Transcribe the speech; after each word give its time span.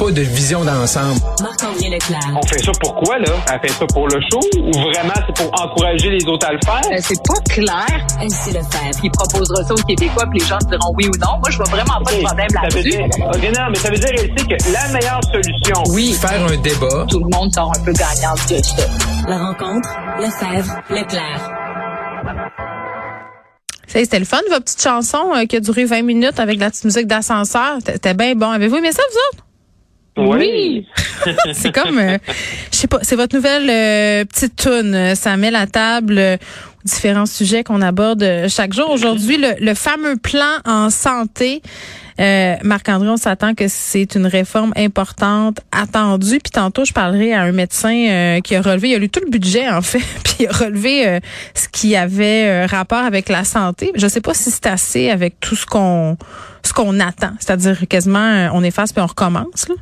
pas 0.00 0.10
de 0.10 0.22
vision 0.22 0.64
d'ensemble. 0.64 1.20
On 2.34 2.46
fait 2.46 2.58
ça 2.64 2.72
pourquoi, 2.80 3.18
là? 3.18 3.32
Elle 3.52 3.68
fait 3.68 3.74
ça 3.76 3.84
pour 3.92 4.08
le 4.08 4.18
show 4.32 4.40
ou 4.56 4.72
vraiment 4.72 5.12
c'est 5.14 5.44
pour 5.44 5.60
encourager 5.60 6.08
les 6.08 6.24
autres 6.26 6.46
à 6.46 6.52
le 6.52 6.58
faire? 6.64 6.80
Euh, 6.90 6.96
c'est 7.02 7.22
pas 7.22 7.38
clair. 7.50 8.06
Ainsi 8.18 8.48
le 8.48 8.62
faire. 8.62 8.90
Il 9.04 9.10
proposera 9.10 9.62
ça 9.62 9.74
aux 9.74 9.86
Québécois 9.86 10.24
puis 10.30 10.40
les 10.40 10.46
gens 10.46 10.56
diront 10.70 10.94
oui 10.96 11.06
ou 11.06 11.18
non. 11.18 11.38
Moi, 11.38 11.50
je 11.50 11.58
vois 11.58 11.66
vraiment 11.66 12.02
pas 12.02 12.12
de 12.12 12.22
problème 12.24 12.48
là-dessus. 12.50 12.98
OK, 12.98 13.58
non, 13.58 13.66
mais 13.70 13.78
ça 13.78 13.90
veut 13.90 13.98
dire, 13.98 14.08
elle 14.12 14.38
sait 14.38 14.46
que 14.46 14.72
la 14.72 14.88
meilleure 14.88 15.20
solution... 15.24 15.82
Oui. 15.90 16.14
Faire 16.14 16.46
un 16.46 16.56
débat. 16.56 17.06
Tout 17.10 17.20
le 17.20 17.36
monde 17.36 17.52
sort 17.52 17.70
un 17.76 17.84
peu 17.84 17.92
gagnant 17.92 18.34
de 18.48 18.62
ça. 18.62 18.86
La 19.28 19.36
rencontre, 19.36 19.90
Lefebvre, 20.18 20.80
Leclerc. 20.88 21.50
C'était 23.86 24.18
le 24.18 24.24
fun, 24.24 24.38
votre 24.48 24.64
petite 24.64 24.82
chanson 24.82 25.34
euh, 25.34 25.44
qui 25.44 25.56
a 25.56 25.60
duré 25.60 25.84
20 25.84 26.02
minutes 26.02 26.40
avec 26.40 26.58
la 26.58 26.70
petite 26.70 26.84
musique 26.84 27.06
d'ascenseur. 27.06 27.78
C'était 27.84 28.14
bien 28.14 28.34
bon. 28.34 28.50
Avez-vous 28.50 28.76
aimé 28.76 28.92
ça, 28.92 29.02
vous 29.10 29.36
autres? 29.36 29.49
Oui. 30.16 30.86
c'est 31.52 31.72
comme, 31.72 31.98
euh, 31.98 32.18
je 32.72 32.76
sais 32.76 32.86
pas, 32.88 32.98
c'est 33.02 33.16
votre 33.16 33.34
nouvelle 33.34 33.68
euh, 33.70 34.24
petite 34.24 34.56
tune. 34.56 35.14
Ça 35.14 35.36
met 35.36 35.50
la 35.50 35.66
table 35.66 36.18
euh, 36.18 36.36
aux 36.36 36.88
différents 36.88 37.26
sujets 37.26 37.64
qu'on 37.64 37.80
aborde 37.80 38.22
euh, 38.22 38.48
chaque 38.48 38.72
jour. 38.72 38.90
Aujourd'hui, 38.90 39.36
le, 39.36 39.54
le 39.60 39.74
fameux 39.74 40.16
plan 40.16 40.58
en 40.64 40.90
santé. 40.90 41.62
Euh, 42.20 42.56
Marc-André, 42.62 43.08
on 43.08 43.16
s'attend 43.16 43.54
que 43.54 43.64
c'est 43.68 44.14
une 44.14 44.26
réforme 44.26 44.74
importante, 44.76 45.60
attendue. 45.72 46.38
Puis 46.42 46.50
tantôt, 46.52 46.84
je 46.84 46.92
parlerai 46.92 47.32
à 47.32 47.42
un 47.42 47.52
médecin 47.52 47.94
euh, 47.94 48.40
qui 48.40 48.54
a 48.56 48.60
relevé, 48.60 48.90
il 48.90 48.94
a 48.96 48.98
lu 48.98 49.08
tout 49.08 49.20
le 49.24 49.30
budget 49.30 49.70
en 49.70 49.80
fait, 49.80 50.00
puis 50.24 50.34
il 50.40 50.46
a 50.46 50.52
relevé 50.52 51.08
euh, 51.08 51.20
ce 51.54 51.68
qui 51.68 51.96
avait 51.96 52.44
euh, 52.46 52.66
rapport 52.66 52.98
avec 52.98 53.30
la 53.30 53.44
santé. 53.44 53.92
Je 53.94 54.06
sais 54.06 54.20
pas 54.20 54.34
si 54.34 54.50
c'est 54.50 54.66
assez 54.66 55.08
avec 55.08 55.40
tout 55.40 55.56
ce 55.56 55.64
qu'on 55.64 56.18
ce 56.62 56.74
qu'on 56.74 57.00
attend, 57.00 57.32
c'est-à-dire 57.38 57.88
quasiment 57.88 58.18
euh, 58.18 58.48
on 58.52 58.62
efface 58.62 58.92
puis 58.92 59.02
on 59.02 59.06
recommence. 59.06 59.68
Là. 59.68 59.76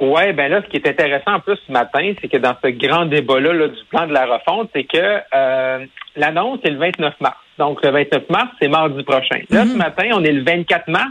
Oui, 0.00 0.32
ben 0.32 0.48
là, 0.50 0.62
ce 0.62 0.68
qui 0.68 0.76
est 0.76 0.88
intéressant 0.88 1.34
en 1.34 1.40
plus 1.40 1.56
ce 1.66 1.72
matin, 1.72 2.12
c'est 2.20 2.28
que 2.28 2.36
dans 2.36 2.54
ce 2.62 2.68
grand 2.68 3.06
débat-là 3.06 3.52
là, 3.52 3.68
du 3.68 3.84
plan 3.90 4.06
de 4.06 4.12
la 4.12 4.26
refonte, 4.26 4.70
c'est 4.74 4.84
que 4.84 5.20
euh, 5.34 5.84
l'annonce 6.16 6.60
est 6.64 6.70
le 6.70 6.78
29 6.78 7.14
mars. 7.20 7.36
Donc, 7.58 7.84
le 7.84 7.90
29 7.90 8.28
mars, 8.30 8.48
c'est 8.60 8.68
mardi 8.68 9.02
prochain. 9.02 9.40
Là, 9.50 9.64
ce 9.66 9.76
matin, 9.76 10.10
on 10.12 10.22
est 10.22 10.30
le 10.32 10.44
24 10.44 10.86
mars, 10.88 11.10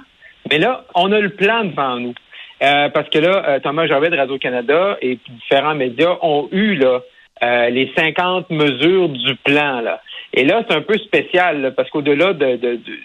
mais 0.49 0.57
là, 0.59 0.85
on 0.95 1.11
a 1.11 1.19
le 1.19 1.29
plan 1.31 1.65
devant 1.65 1.97
nous. 1.97 2.13
Euh, 2.63 2.89
parce 2.89 3.09
que 3.09 3.19
là, 3.19 3.43
euh, 3.49 3.59
Thomas 3.59 3.85
Gervais 3.87 4.09
de 4.09 4.17
Radio-Canada 4.17 4.97
et 5.01 5.19
différents 5.29 5.75
médias 5.75 6.15
ont 6.21 6.47
eu 6.51 6.75
là, 6.75 7.01
euh, 7.43 7.69
les 7.69 7.91
50 7.95 8.49
mesures 8.49 9.09
du 9.09 9.35
plan. 9.35 9.81
Là. 9.81 10.01
Et 10.33 10.43
là, 10.45 10.63
c'est 10.67 10.75
un 10.75 10.81
peu 10.81 10.97
spécial 10.97 11.61
là, 11.61 11.71
parce 11.71 11.89
qu'au-delà 11.89 12.33
de, 12.33 12.55
de- 12.55 12.55
de- 12.55 12.75
du, 12.77 12.99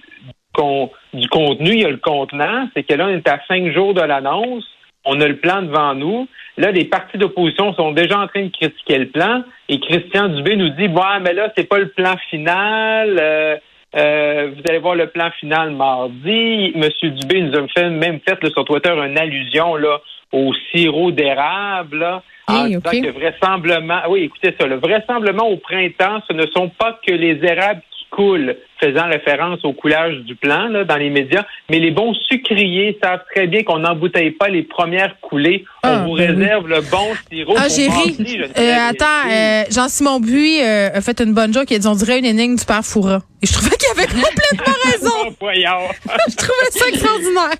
con- 0.54 0.90
du 1.12 1.28
contenu, 1.28 1.70
il 1.72 1.80
y 1.80 1.84
a 1.84 1.90
le 1.90 1.96
contenant. 1.98 2.68
C'est 2.74 2.84
que 2.84 2.94
là, 2.94 3.06
on 3.06 3.14
est 3.16 3.28
à 3.28 3.40
cinq 3.48 3.72
jours 3.72 3.92
de 3.94 4.00
l'annonce. 4.00 4.64
On 5.04 5.20
a 5.20 5.28
le 5.28 5.36
plan 5.36 5.62
devant 5.62 5.94
nous. 5.94 6.28
Là, 6.56 6.70
les 6.70 6.84
partis 6.84 7.18
d'opposition 7.18 7.74
sont 7.74 7.92
déjà 7.92 8.20
en 8.20 8.28
train 8.28 8.44
de 8.44 8.50
critiquer 8.50 8.98
le 8.98 9.08
plan. 9.08 9.42
Et 9.68 9.80
Christian 9.80 10.28
Dubé 10.28 10.56
nous 10.56 10.68
dit, 10.70 10.88
bon, 10.88 11.02
mais 11.22 11.32
là, 11.32 11.52
c'est 11.56 11.68
pas 11.68 11.78
le 11.78 11.88
plan 11.88 12.16
final. 12.30 13.18
Euh, 13.20 13.56
euh, 13.94 14.50
vous 14.54 14.62
allez 14.68 14.78
voir 14.78 14.94
le 14.94 15.08
plan 15.08 15.30
final 15.38 15.70
mardi. 15.72 16.72
Monsieur 16.74 17.10
Dubé 17.10 17.42
nous 17.42 17.56
a 17.56 17.66
fait, 17.68 17.90
même 17.90 18.20
fait 18.26 18.42
là, 18.42 18.50
sur 18.50 18.64
Twitter 18.64 18.90
une 18.90 19.18
allusion 19.18 19.76
là, 19.76 20.00
au 20.30 20.52
sirop 20.70 21.10
d'érable. 21.10 22.22
Hey, 22.48 22.76
disant 22.76 22.80
ok. 22.84 23.02
que 23.02 23.10
vraisemblablement, 23.10 24.00
oui, 24.08 24.24
écoutez 24.24 24.54
ça, 24.58 24.66
là, 24.66 24.76
vraisemblablement 24.76 25.48
au 25.48 25.56
printemps, 25.56 26.22
ce 26.28 26.34
ne 26.34 26.46
sont 26.46 26.68
pas 26.68 26.98
que 27.06 27.12
les 27.12 27.38
érables 27.44 27.82
coulent, 28.12 28.54
faisant 28.78 29.08
référence 29.08 29.64
au 29.64 29.72
coulage 29.72 30.16
du 30.18 30.36
plan 30.36 30.68
là, 30.68 30.84
dans 30.84 30.96
les 30.96 31.10
médias, 31.10 31.44
mais 31.70 31.80
les 31.80 31.90
bons 31.90 32.14
sucriers 32.28 32.98
savent 33.02 33.22
très 33.34 33.46
bien 33.46 33.62
qu'on 33.64 33.78
n'embouteille 33.78 34.32
pas 34.32 34.48
les 34.48 34.62
premières 34.62 35.18
coulées. 35.20 35.64
Ah, 35.82 36.02
On 36.04 36.10
vous 36.10 36.16
ben 36.16 36.30
oui. 36.36 36.42
réserve 36.42 36.68
le 36.68 36.80
bon 36.82 37.08
sirop. 37.30 37.54
Ah, 37.56 37.68
j'ai 37.68 37.88
ri. 37.88 38.40
Euh, 38.56 38.76
attends, 38.90 39.30
euh, 39.30 39.64
Jean-Simon 39.70 40.20
Buis 40.20 40.60
euh, 40.62 40.90
a 40.92 41.00
fait 41.00 41.20
une 41.20 41.32
bonne 41.32 41.52
joke. 41.52 41.70
Il 41.70 41.76
a 41.76 41.78
dit, 41.78 41.86
on 41.88 41.94
dirait 41.94 42.18
une 42.18 42.26
énigme 42.26 42.56
du 42.56 42.64
père 42.64 42.84
Foura. 42.84 43.20
Et 43.42 43.46
je 43.46 43.52
trouvais 43.54 43.76
qu'il 43.76 43.90
avait 43.98 44.06
complètement 44.22 44.74
raison. 44.84 45.36
Je 46.28 46.36
trouvais 46.36 46.70
ça 46.70 46.88
extraordinaire. 46.88 47.56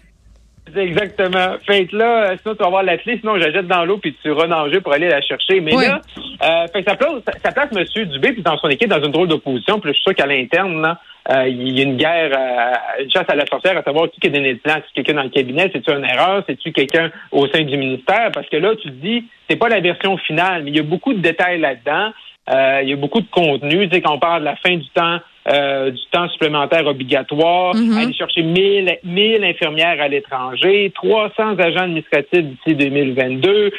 Exactement. 0.77 1.57
Fait 1.67 1.91
là, 1.93 2.31
euh, 2.31 2.37
sinon 2.43 2.55
tu 2.55 2.61
vas 2.61 2.67
avoir 2.67 2.83
la 2.83 2.97
clé, 2.99 3.19
sinon 3.21 3.35
je 3.37 3.45
la 3.45 3.53
jette 3.53 3.67
dans 3.67 3.85
l'eau 3.85 3.99
puis 3.99 4.15
tu 4.23 4.29
iras 4.29 4.47
nager 4.47 4.81
pour 4.81 4.93
aller 4.93 5.09
la 5.09 5.21
chercher. 5.21 5.61
Mais 5.61 5.75
Oui. 5.75 5.85
là, 5.87 6.01
euh, 6.43 6.67
fait 6.73 6.83
que 6.83 6.91
ça 6.91 6.97
place, 6.97 7.13
ça 7.45 7.53
place 7.53 7.69
M. 7.77 8.05
Dubé 8.07 8.33
puis 8.33 8.43
dans 8.43 8.57
son 8.59 8.69
équipe 8.69 8.89
dans 8.89 9.03
une 9.03 9.13
drôle 9.13 9.29
d'opposition. 9.29 9.81
Puis 9.81 9.91
je 9.91 9.95
suis 9.95 10.03
sûr 10.03 10.15
qu'à 10.15 10.27
l'interne, 10.27 10.81
là, 10.83 10.99
euh, 11.31 11.47
il 11.49 11.79
y 11.79 11.81
a 11.81 11.85
une 11.85 11.97
guerre, 11.97 12.31
euh, 12.37 13.03
une 13.05 13.11
chasse 13.11 13.29
à 13.29 13.35
la 13.37 13.47
sorcière 13.47 13.77
à 13.77 13.83
savoir 13.83 14.09
qui 14.11 14.27
a 14.27 14.31
donné 14.31 14.53
le 14.53 14.59
plan. 14.59 14.75
C'est 14.77 14.95
quelqu'un 14.95 15.15
dans 15.15 15.23
le 15.23 15.29
cabinet, 15.31 15.71
c'est-tu 15.73 15.93
une 15.93 16.05
erreur, 16.05 16.43
c'est-tu 16.49 16.73
quelqu'un 16.73 17.11
au 17.31 17.47
sein 17.49 17.63
du 17.63 17.77
ministère? 17.77 18.31
Parce 18.33 18.49
que 18.49 18.57
là, 18.57 18.75
tu 18.77 18.89
te 18.89 18.95
dis, 18.95 19.25
c'est 19.49 19.57
pas 19.57 19.69
la 19.69 19.81
version 19.81 20.17
finale, 20.19 20.65
mais 20.65 20.71
il 20.71 20.77
y 20.77 20.81
a 20.81 20.85
beaucoup 20.85 21.13
de 21.15 21.21
détails 21.21 21.61
là-dedans. 21.61 22.11
Euh, 22.53 22.81
il 22.83 22.89
y 22.89 22.93
a 22.93 22.97
beaucoup 22.97 23.21
de 23.21 23.31
contenu. 23.31 23.89
Tu 23.89 23.95
sais, 23.95 24.01
quand 24.03 24.15
on 24.15 24.19
parle 24.19 24.41
de 24.41 24.47
la 24.47 24.57
fin 24.57 24.75
du 24.77 24.89
temps, 24.89 25.19
euh, 25.49 25.91
du 25.91 26.01
temps 26.13 26.29
supplémentaire 26.29 26.87
obligatoire, 26.87 27.75
Mhm. 27.75 27.99
aller 27.99 28.13
chercher 28.15 28.43
1000, 28.43 28.99
1000 29.05 29.45
infirmières 29.45 30.01
à 30.01 30.09
l'étranger, 30.09 30.93
300 30.95 31.59
agents 31.59 31.81
administratifs 31.83 32.45
d'ici 32.45 32.75
2022, 32.77 33.51
euh, 33.51 33.71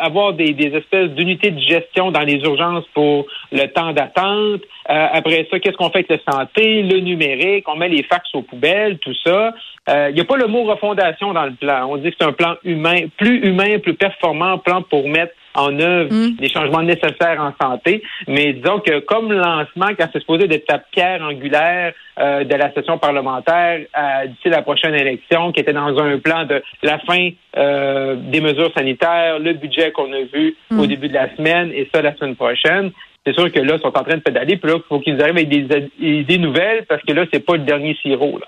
avoir 0.00 0.32
des, 0.32 0.52
des 0.52 0.76
espèces 0.76 1.10
d'unités 1.10 1.50
de 1.50 1.60
gestion 1.60 2.10
dans 2.10 2.22
les 2.22 2.36
urgences 2.42 2.84
pour 2.94 3.26
le 3.52 3.66
temps 3.68 3.92
d'attente. 3.92 4.62
Euh, 4.90 5.06
après 5.12 5.46
ça, 5.50 5.60
qu'est-ce 5.60 5.76
qu'on 5.76 5.90
fait 5.90 6.04
avec 6.08 6.24
la 6.26 6.32
santé, 6.32 6.82
le 6.82 6.98
numérique, 7.00 7.68
on 7.68 7.76
met 7.76 7.88
les 7.88 8.02
fax 8.02 8.28
aux 8.34 8.42
poubelles, 8.42 8.98
tout 8.98 9.14
ça. 9.24 9.54
Euh, 9.88 10.08
Il 10.10 10.14
n'y 10.14 10.20
a 10.20 10.24
pas 10.24 10.36
le 10.36 10.46
mot 10.46 10.64
refondation 10.64 11.32
dans 11.32 11.44
le 11.44 11.52
plan. 11.54 11.86
On 11.88 11.96
dit 11.96 12.10
que 12.10 12.16
c'est 12.20 12.26
un 12.26 12.32
plan 12.32 12.54
humain, 12.64 13.06
plus 13.16 13.38
humain, 13.46 13.78
plus 13.78 13.94
performant, 13.94 14.58
plan 14.58 14.82
pour 14.82 15.08
mettre 15.08 15.32
en 15.54 15.78
œuvre 15.78 16.12
Mm. 16.12 16.36
les 16.38 16.48
changements 16.48 16.82
nécessaires 16.82 17.40
en 17.40 17.52
santé. 17.60 18.02
Mais 18.28 18.52
disons 18.52 18.80
que 18.80 19.00
comme 19.00 19.32
lancement, 19.32 19.88
quand 19.98 20.08
c'est 20.12 20.20
supposé 20.20 20.46
d'être 20.46 20.70
la 20.70 20.78
pierre 20.78 21.22
angulaire 21.22 21.92
euh, 22.18 22.44
de 22.44 22.54
la 22.54 22.72
session 22.72 22.98
parlementaire 22.98 23.80
euh, 23.96 24.26
d'ici 24.26 24.48
la 24.48 24.62
prochaine 24.62 24.94
élection, 24.94 25.52
qui 25.52 25.60
était 25.60 25.72
dans 25.72 25.98
un 25.98 26.18
plan 26.18 26.44
de 26.44 26.62
la 26.82 26.98
fin 26.98 27.30
euh, 27.56 28.16
des 28.16 28.40
mesures 28.40 28.72
sanitaires, 28.76 29.38
le 29.38 29.54
budget 29.54 29.92
qu'on 29.92 30.12
a 30.12 30.22
vu 30.32 30.56
au 30.78 30.86
début 30.86 31.08
de 31.08 31.14
la 31.14 31.34
semaine 31.36 31.70
et 31.72 31.88
ça 31.92 32.02
la 32.02 32.14
semaine 32.16 32.36
prochaine. 32.36 32.90
C'est 33.24 33.34
sûr 33.34 33.52
que 33.52 33.60
là, 33.60 33.74
ils 33.76 33.80
sont 33.80 33.96
en 33.96 34.02
train 34.02 34.16
de 34.16 34.22
pédaler, 34.22 34.56
puis 34.56 34.70
là, 34.70 34.78
il 34.78 34.88
faut 34.88 34.98
qu'ils 34.98 35.20
arrivent 35.22 35.36
avec 35.36 35.48
des 35.48 35.66
idées 36.00 36.38
nouvelles 36.38 36.84
parce 36.88 37.02
que 37.02 37.12
là, 37.12 37.24
c'est 37.32 37.44
pas 37.44 37.52
le 37.52 37.62
dernier 37.62 37.96
sirop. 38.02 38.38
Là. 38.38 38.46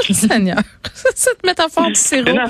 Seigneur. 0.14 0.58
Cette 1.14 1.44
métaphore 1.44 1.86
du 1.88 1.94
sirop. 1.94 2.32
Non. 2.32 2.44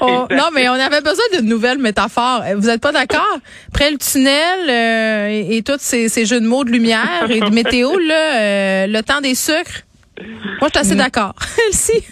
On- 0.00 0.26
non, 0.34 0.48
mais 0.54 0.68
on 0.68 0.72
avait 0.72 1.00
besoin 1.00 1.24
d'une 1.34 1.48
nouvelle 1.48 1.78
métaphore. 1.78 2.42
Vous 2.56 2.66
n'êtes 2.66 2.80
pas 2.80 2.92
d'accord? 2.92 3.38
Après 3.68 3.90
le 3.90 3.98
tunnel 3.98 4.68
euh, 4.68 5.28
et, 5.30 5.56
et 5.58 5.62
tous 5.62 5.78
ces, 5.80 6.08
ces 6.08 6.26
jeux 6.26 6.40
de 6.40 6.46
mots 6.46 6.64
de 6.64 6.70
lumière 6.70 7.26
et 7.30 7.40
de 7.40 7.50
météo, 7.50 7.96
là, 7.98 8.40
euh, 8.40 8.86
le 8.86 9.00
temps 9.02 9.20
des 9.20 9.34
sucres. 9.34 9.82
Moi, 10.60 10.68
je 10.74 10.78
suis 10.78 10.78
assez 10.78 10.94
d'accord. 10.96 11.34
Elsie? 11.68 12.04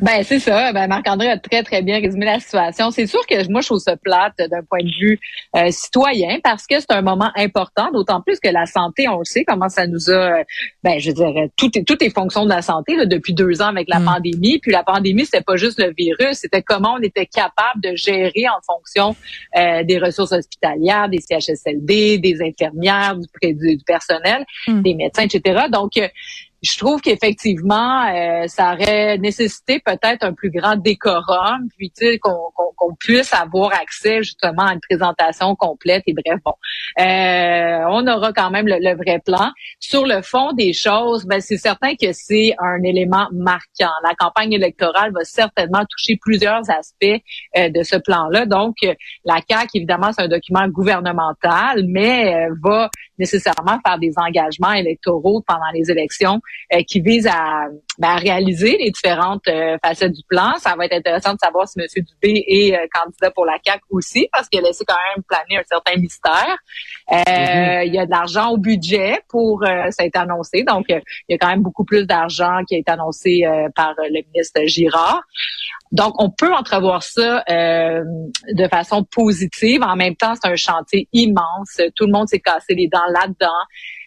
Ben 0.00 0.22
c'est 0.22 0.38
ça. 0.38 0.72
Ben 0.72 0.86
Marc-André 0.88 1.28
a 1.30 1.38
très 1.38 1.62
très 1.62 1.82
bien 1.82 2.00
résumé 2.00 2.26
la 2.26 2.40
situation. 2.40 2.90
C'est 2.90 3.06
sûr 3.06 3.26
que 3.26 3.50
moi 3.50 3.60
je 3.60 3.66
trouve 3.68 3.78
ça 3.78 3.96
plate 3.96 4.34
d'un 4.38 4.62
point 4.68 4.82
de 4.82 4.90
vue 5.00 5.18
euh, 5.56 5.70
citoyen 5.70 6.38
parce 6.42 6.66
que 6.66 6.78
c'est 6.80 6.92
un 6.92 7.02
moment 7.02 7.30
important, 7.36 7.90
d'autant 7.92 8.20
plus 8.20 8.40
que 8.40 8.48
la 8.48 8.66
santé, 8.66 9.08
on 9.08 9.18
le 9.18 9.24
sait 9.24 9.44
comment 9.44 9.68
ça 9.68 9.86
nous 9.86 10.10
a. 10.10 10.12
euh, 10.40 10.44
Ben 10.82 10.98
je 10.98 11.10
dirais 11.10 11.50
tout 11.56 11.70
est 11.78 11.84
tout 11.84 12.02
est 12.02 12.10
fonction 12.10 12.44
de 12.44 12.50
la 12.50 12.62
santé 12.62 12.96
là, 12.96 13.06
depuis 13.06 13.34
deux 13.34 13.60
ans 13.62 13.68
avec 13.68 13.88
la 13.88 13.98
Mm. 14.00 14.04
pandémie. 14.04 14.58
Puis 14.60 14.70
la 14.72 14.82
pandémie 14.82 15.24
c'était 15.24 15.42
pas 15.42 15.56
juste 15.56 15.78
le 15.80 15.92
virus, 15.96 16.38
c'était 16.38 16.62
comment 16.62 16.94
on 16.98 17.02
était 17.02 17.26
capable 17.26 17.80
de 17.82 17.94
gérer 17.96 18.44
en 18.48 18.60
fonction 18.66 19.16
euh, 19.56 19.82
des 19.84 19.98
ressources 19.98 20.32
hospitalières, 20.32 21.08
des 21.08 21.20
CHSLD, 21.20 22.18
des 22.18 22.42
infirmières, 22.42 23.16
du, 23.16 23.54
du, 23.54 23.76
du 23.76 23.84
personnel, 23.84 24.44
Mm. 24.68 24.82
des 24.82 24.94
médecins, 24.94 25.24
etc. 25.24 25.64
Donc 25.70 25.96
euh, 25.96 26.08
je 26.64 26.78
trouve 26.78 27.00
qu'effectivement, 27.00 28.06
euh, 28.06 28.46
ça 28.46 28.72
aurait 28.72 29.18
nécessité 29.18 29.80
peut-être 29.84 30.24
un 30.24 30.32
plus 30.32 30.50
grand 30.50 30.76
décorum, 30.76 31.68
puis 31.76 31.92
qu'on 32.20 32.94
puisse 32.98 33.32
avoir 33.34 33.72
accès 33.72 34.22
justement 34.22 34.64
à 34.64 34.72
une 34.72 34.80
présentation 34.80 35.54
complète. 35.56 36.02
Et 36.06 36.14
bref, 36.14 36.40
bon, 36.44 36.54
euh, 37.00 37.84
on 37.90 38.06
aura 38.06 38.32
quand 38.32 38.50
même 38.50 38.66
le, 38.66 38.76
le 38.80 38.96
vrai 38.96 39.20
plan. 39.24 39.50
Sur 39.78 40.06
le 40.06 40.22
fond 40.22 40.52
des 40.52 40.72
choses, 40.72 41.26
ben 41.26 41.40
c'est 41.40 41.58
certain 41.58 41.94
que 41.94 42.12
c'est 42.12 42.54
un 42.58 42.82
élément 42.82 43.28
marquant. 43.32 43.92
La 44.02 44.14
campagne 44.16 44.52
électorale 44.52 45.12
va 45.12 45.24
certainement 45.24 45.84
toucher 45.88 46.18
plusieurs 46.20 46.70
aspects 46.70 47.20
euh, 47.56 47.68
de 47.68 47.82
ce 47.82 47.96
plan-là. 47.96 48.46
Donc, 48.46 48.76
la 49.24 49.40
CAQ, 49.48 49.68
évidemment, 49.74 50.12
c'est 50.12 50.22
un 50.22 50.28
document 50.28 50.66
gouvernemental, 50.68 51.84
mais 51.86 52.34
euh, 52.34 52.54
va 52.62 52.88
nécessairement 53.18 53.78
faire 53.86 53.98
des 53.98 54.12
engagements 54.16 54.72
électoraux 54.72 55.42
pendant 55.46 55.70
les 55.72 55.90
élections 55.90 56.40
qui 56.88 57.00
vise 57.00 57.26
à, 57.26 57.66
ben, 57.98 58.08
à, 58.08 58.16
réaliser 58.16 58.76
les 58.78 58.90
différentes 58.90 59.46
euh, 59.48 59.76
facettes 59.84 60.12
du 60.12 60.22
plan. 60.28 60.54
Ça 60.58 60.74
va 60.76 60.86
être 60.86 60.94
intéressant 60.94 61.34
de 61.34 61.38
savoir 61.38 61.68
si 61.68 61.78
M. 61.78 61.86
Dubé 61.96 62.44
est 62.46 62.74
euh, 62.74 62.86
candidat 62.92 63.30
pour 63.30 63.44
la 63.44 63.58
CAQ 63.64 63.82
aussi, 63.90 64.28
parce 64.32 64.48
qu'il 64.48 64.60
a 64.60 64.62
laissé 64.62 64.84
quand 64.86 64.96
même 65.14 65.22
planer 65.28 65.60
un 65.60 65.64
certain 65.68 65.96
mystère. 66.00 66.56
Mm-hmm. 67.10 67.86
Il 67.86 67.94
y 67.94 67.98
a 67.98 68.06
de 68.06 68.10
l'argent 68.10 68.50
au 68.50 68.56
budget 68.56 69.20
pour 69.28 69.62
ça 69.64 70.02
a 70.02 70.04
été 70.04 70.18
annoncé, 70.18 70.62
donc 70.62 70.86
il 70.88 71.02
y 71.28 71.34
a 71.34 71.38
quand 71.38 71.48
même 71.48 71.62
beaucoup 71.62 71.84
plus 71.84 72.06
d'argent 72.06 72.60
qui 72.66 72.76
a 72.76 72.78
été 72.78 72.90
annoncé 72.90 73.42
par 73.74 73.94
le 73.98 74.22
ministre 74.32 74.62
Girard. 74.64 75.22
Donc, 75.92 76.14
on 76.18 76.30
peut 76.30 76.52
entrevoir 76.52 77.02
ça 77.02 77.44
de 77.46 78.68
façon 78.68 79.04
positive. 79.04 79.82
En 79.82 79.96
même 79.96 80.16
temps, 80.16 80.34
c'est 80.34 80.48
un 80.48 80.56
chantier 80.56 81.08
immense. 81.12 81.80
Tout 81.94 82.06
le 82.06 82.12
monde 82.12 82.28
s'est 82.28 82.40
cassé 82.40 82.74
les 82.74 82.88
dents 82.88 83.06
là-dedans. 83.12 83.62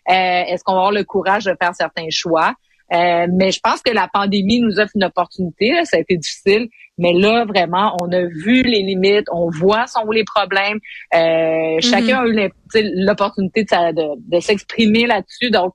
Euh, 0.09 0.13
est-ce 0.13 0.63
qu'on 0.63 0.73
va 0.73 0.79
avoir 0.79 0.91
le 0.91 1.03
courage 1.03 1.45
de 1.45 1.55
faire 1.61 1.75
certains 1.75 2.09
choix? 2.09 2.53
Euh, 2.93 3.27
mais 3.29 3.51
je 3.51 3.59
pense 3.59 3.81
que 3.81 3.91
la 3.91 4.07
pandémie 4.07 4.61
nous 4.61 4.79
offre 4.79 4.93
une 4.95 5.03
opportunité. 5.03 5.73
Ça 5.83 5.97
a 5.97 5.99
été 5.99 6.15
difficile, 6.15 6.69
mais 6.97 7.11
là, 7.11 7.43
vraiment, 7.43 7.97
on 8.01 8.09
a 8.13 8.21
vu 8.21 8.63
les 8.63 8.81
limites, 8.81 9.27
on 9.29 9.49
voit 9.49 9.87
sont 9.87 10.05
où 10.05 10.11
les 10.13 10.23
problèmes. 10.23 10.79
Euh, 11.13 11.79
chacun 11.81 12.23
mm-hmm. 12.23 12.51
a 12.73 12.79
eu 12.79 12.91
l'opportunité 13.05 13.63
de, 13.63 14.35
de 14.35 14.39
s'exprimer 14.39 15.05
là-dessus. 15.05 15.51
Donc, 15.51 15.73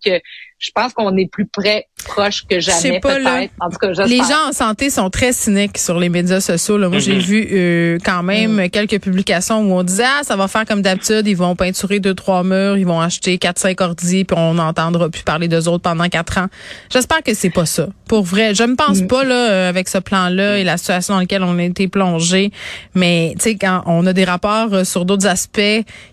je 0.62 0.70
pense 0.72 0.92
qu'on 0.92 1.16
est 1.16 1.26
plus 1.26 1.46
près, 1.46 1.88
proche 2.04 2.44
que 2.48 2.60
jamais, 2.60 3.00
peut-être. 3.00 3.52
En 3.60 3.68
tout 3.68 3.78
cas, 3.78 4.06
Les 4.06 4.18
gens 4.18 4.48
en 4.48 4.52
santé 4.52 4.90
sont 4.90 5.10
très 5.10 5.32
cyniques 5.32 5.76
sur 5.76 5.98
les 5.98 6.08
médias 6.08 6.40
sociaux. 6.40 6.78
Là. 6.78 6.88
Moi, 6.88 7.00
j'ai 7.00 7.18
mm-hmm. 7.18 7.20
vu 7.20 7.48
euh, 7.50 7.98
quand 8.04 8.22
même 8.22 8.62
mm. 8.62 8.70
quelques 8.70 9.00
publications 9.00 9.60
où 9.60 9.72
on 9.72 9.82
disait, 9.82 10.04
ah, 10.06 10.22
ça 10.22 10.36
va 10.36 10.46
faire 10.46 10.64
comme 10.64 10.80
d'habitude, 10.80 11.26
ils 11.26 11.36
vont 11.36 11.56
peinturer 11.56 11.98
deux, 11.98 12.14
trois 12.14 12.44
murs, 12.44 12.76
ils 12.76 12.86
vont 12.86 13.00
acheter 13.00 13.38
quatre, 13.38 13.58
cinq 13.58 13.80
ordi, 13.80 14.24
puis 14.24 14.36
on 14.38 14.54
n'entendra 14.54 15.10
plus 15.10 15.24
parler 15.24 15.48
d'eux 15.48 15.66
autres 15.66 15.82
pendant 15.82 16.08
quatre 16.08 16.38
ans. 16.38 16.46
J'espère 16.92 17.24
que 17.24 17.34
c'est 17.34 17.50
pas 17.50 17.66
ça. 17.66 17.88
Pour 18.06 18.22
vrai, 18.22 18.54
je 18.54 18.62
ne 18.62 18.76
pense 18.76 19.00
mm. 19.00 19.06
pas, 19.08 19.24
là, 19.24 19.50
euh, 19.50 19.68
avec 19.68 19.88
ce 19.88 19.98
plan-là 19.98 20.58
et 20.58 20.64
la 20.64 20.76
situation 20.76 21.14
dans 21.14 21.20
laquelle 21.20 21.42
on 21.42 21.58
a 21.58 21.62
été 21.64 21.88
plongé. 21.88 22.52
Mais, 22.94 23.34
tu 23.36 23.42
sais, 23.42 23.54
quand 23.56 23.82
on 23.86 24.06
a 24.06 24.12
des 24.12 24.24
rapports 24.24 24.72
euh, 24.72 24.84
sur 24.84 25.04
d'autres 25.04 25.26
aspects 25.26 25.60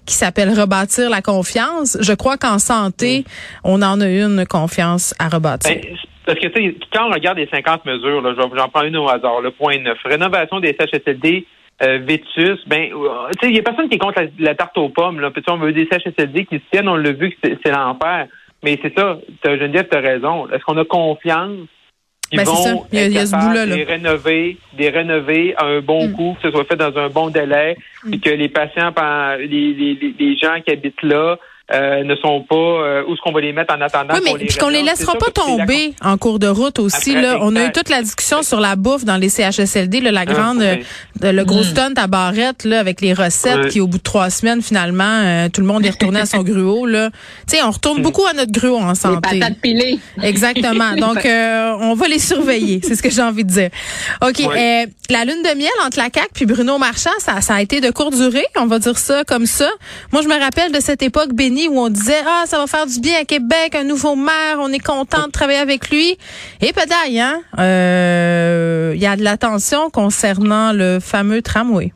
qui 0.07 0.15
s'appellent 0.15 0.59
rebâtir 0.59 1.11
la 1.11 1.21
confiance, 1.21 1.97
je 1.99 2.13
crois 2.13 2.37
qu'en 2.37 2.57
santé, 2.57 3.25
on 3.63 3.83
en 3.83 4.01
a 4.01 4.07
une 4.07 4.38
confiance 4.45 5.13
à 5.19 5.29
rebâtir? 5.29 5.75
Ben, 5.75 5.95
parce 6.25 6.39
que 6.39 6.47
quand 6.93 7.07
on 7.09 7.11
regarde 7.11 7.37
les 7.39 7.47
50 7.47 7.85
mesures, 7.85 8.23
j'en 8.55 8.69
prends 8.69 8.83
une 8.83 8.97
au 8.97 9.09
hasard, 9.09 9.41
le 9.41 9.51
point 9.51 9.79
9, 9.79 9.97
rénovation 10.05 10.59
des 10.59 10.75
CHSLD, 10.79 11.45
euh, 11.81 11.99
Vétus, 12.05 12.59
ben, 12.67 12.91
euh, 12.93 13.31
il 13.43 13.55
y 13.55 13.59
a 13.59 13.63
personne 13.63 13.87
qui 13.89 13.95
est 13.95 13.99
contre 13.99 14.21
la, 14.37 14.53
tarte 14.53 14.77
aux 14.77 14.89
pommes. 14.89 15.21
Là. 15.21 15.31
on 15.47 15.57
veut 15.57 15.71
des 15.71 15.87
CHSLD 15.89 16.45
qui 16.45 16.57
se 16.57 16.61
tiennent, 16.71 16.89
on 16.89 16.97
l'a 16.97 17.13
vu 17.13 17.31
que 17.31 17.37
c'est 17.41 17.71
l'enfer. 17.71 18.27
Mais 18.63 18.77
c'est 18.81 18.93
ça, 18.97 19.17
Geneviève, 19.45 19.87
tu 19.89 19.97
as 19.97 20.01
raison. 20.01 20.49
Est-ce 20.49 20.63
qu'on 20.65 20.77
a 20.77 20.83
confiance 20.83 21.55
qu'ils 22.29 22.37
ben, 22.37 22.43
vont 22.43 22.85
il 22.91 22.99
y 22.99 23.17
a, 23.17 23.23
être 23.23 23.75
des 23.75 23.83
rénover, 23.83 24.57
des 24.77 24.89
rénover 24.89 25.55
à 25.55 25.65
un 25.65 25.79
bon 25.79 26.09
mm. 26.09 26.13
coût, 26.13 26.37
que 26.41 26.49
ce 26.49 26.51
soit 26.51 26.65
fait 26.65 26.75
dans 26.75 26.95
un 26.97 27.09
bon 27.09 27.29
délai, 27.29 27.77
et 28.05 28.17
mm. 28.17 28.19
que 28.19 28.29
les 28.29 28.49
patients, 28.49 28.93
les, 29.39 29.47
les, 29.47 30.15
les 30.19 30.37
gens 30.37 30.59
qui 30.63 30.71
habitent 30.71 31.01
là, 31.01 31.37
euh, 31.71 32.03
ne 32.03 32.15
sont 32.15 32.41
pas 32.41 32.55
euh, 32.55 33.03
où 33.07 33.13
est-ce 33.13 33.21
qu'on 33.21 33.31
va 33.31 33.41
les 33.41 33.53
mettre 33.53 33.73
en 33.75 33.81
attendant 33.81 34.15
oui, 34.15 34.21
mais 34.23 34.47
qu'on 34.59 34.69
les, 34.69 34.79
les 34.79 34.89
laissera 34.89 35.13
pas 35.15 35.29
tomber 35.29 35.93
en 36.01 36.17
cours 36.17 36.39
de 36.39 36.47
route 36.47 36.79
aussi 36.79 37.13
là. 37.13 37.37
On 37.41 37.55
a 37.55 37.65
eu 37.65 37.71
toute 37.71 37.89
la 37.89 38.01
discussion 38.01 38.41
sur 38.41 38.59
la 38.59 38.75
bouffe 38.75 39.05
dans 39.05 39.17
les 39.17 39.29
CHSLD 39.29 40.01
là, 40.01 40.11
la 40.11 40.21
ah, 40.21 40.25
grande 40.25 40.61
euh, 40.61 40.77
le 41.21 41.43
gros 41.43 41.61
hmm. 41.61 41.63
stunt 41.63 41.93
à 41.95 42.07
barrette 42.07 42.63
là 42.63 42.79
avec 42.79 43.01
les 43.01 43.13
recettes 43.13 43.69
qui 43.69 43.81
au 43.81 43.87
bout 43.87 43.97
de 43.97 44.03
trois 44.03 44.29
semaines 44.29 44.61
finalement 44.61 45.47
tout 45.49 45.61
le 45.61 45.67
monde 45.67 45.85
est 45.85 45.91
retourné 45.91 46.21
à 46.21 46.25
son 46.25 46.43
gruau 46.43 46.85
là. 46.85 47.09
Tu 47.47 47.57
sais 47.57 47.63
on 47.63 47.71
retourne 47.71 47.99
hmm. 47.99 48.03
beaucoup 48.03 48.25
à 48.25 48.33
notre 48.33 48.51
gruau 48.51 48.77
en 48.77 48.95
santé. 48.95 49.29
les 49.33 49.39
patates 49.39 49.59
pilées. 49.59 49.99
Exactement. 50.21 50.91
Donc 50.97 51.25
on 51.25 51.93
va 51.95 52.07
les 52.07 52.19
surveiller 52.19 52.81
c'est 52.83 52.95
ce 52.95 53.03
que 53.03 53.09
j'ai 53.09 53.21
envie 53.21 53.43
de 53.43 53.51
dire. 53.51 53.69
Ok 54.21 54.39
la 55.09 55.25
lune 55.25 55.41
de 55.41 55.57
miel 55.57 55.69
entre 55.85 55.97
la 55.97 56.09
CAC 56.09 56.29
puis 56.33 56.45
Bruno 56.45 56.77
Marchand 56.77 57.09
ça 57.19 57.41
ça 57.41 57.55
a 57.55 57.61
été 57.61 57.81
de 57.81 57.89
courte 57.89 58.15
durée 58.15 58.45
on 58.57 58.67
va 58.67 58.79
dire 58.79 58.97
ça 58.97 59.23
comme 59.23 59.45
ça. 59.45 59.69
Moi 60.11 60.21
je 60.21 60.27
me 60.27 60.39
rappelle 60.39 60.71
de 60.71 60.79
cette 60.79 61.01
époque 61.01 61.33
bénie 61.33 61.67
où 61.67 61.79
on 61.79 61.89
disait 61.89 62.21
ah 62.25 62.43
ça 62.45 62.57
va 62.57 62.67
faire 62.67 62.85
du 62.85 62.99
bien 62.99 63.19
à 63.21 63.25
Québec, 63.25 63.75
un 63.75 63.83
nouveau 63.83 64.15
maire, 64.15 64.57
on 64.59 64.71
est 64.71 64.83
content 64.83 65.27
de 65.27 65.31
travailler 65.31 65.59
avec 65.59 65.89
lui. 65.89 66.17
Et 66.61 66.73
peut-être 66.73 66.93
hein, 67.17 67.41
euh, 67.59 68.93
il 68.95 69.01
y 69.01 69.05
a 69.05 69.15
de 69.15 69.23
l'attention 69.23 69.89
concernant 69.89 70.73
le 70.73 70.99
fameux 71.09 71.41
tramway. 71.41 71.91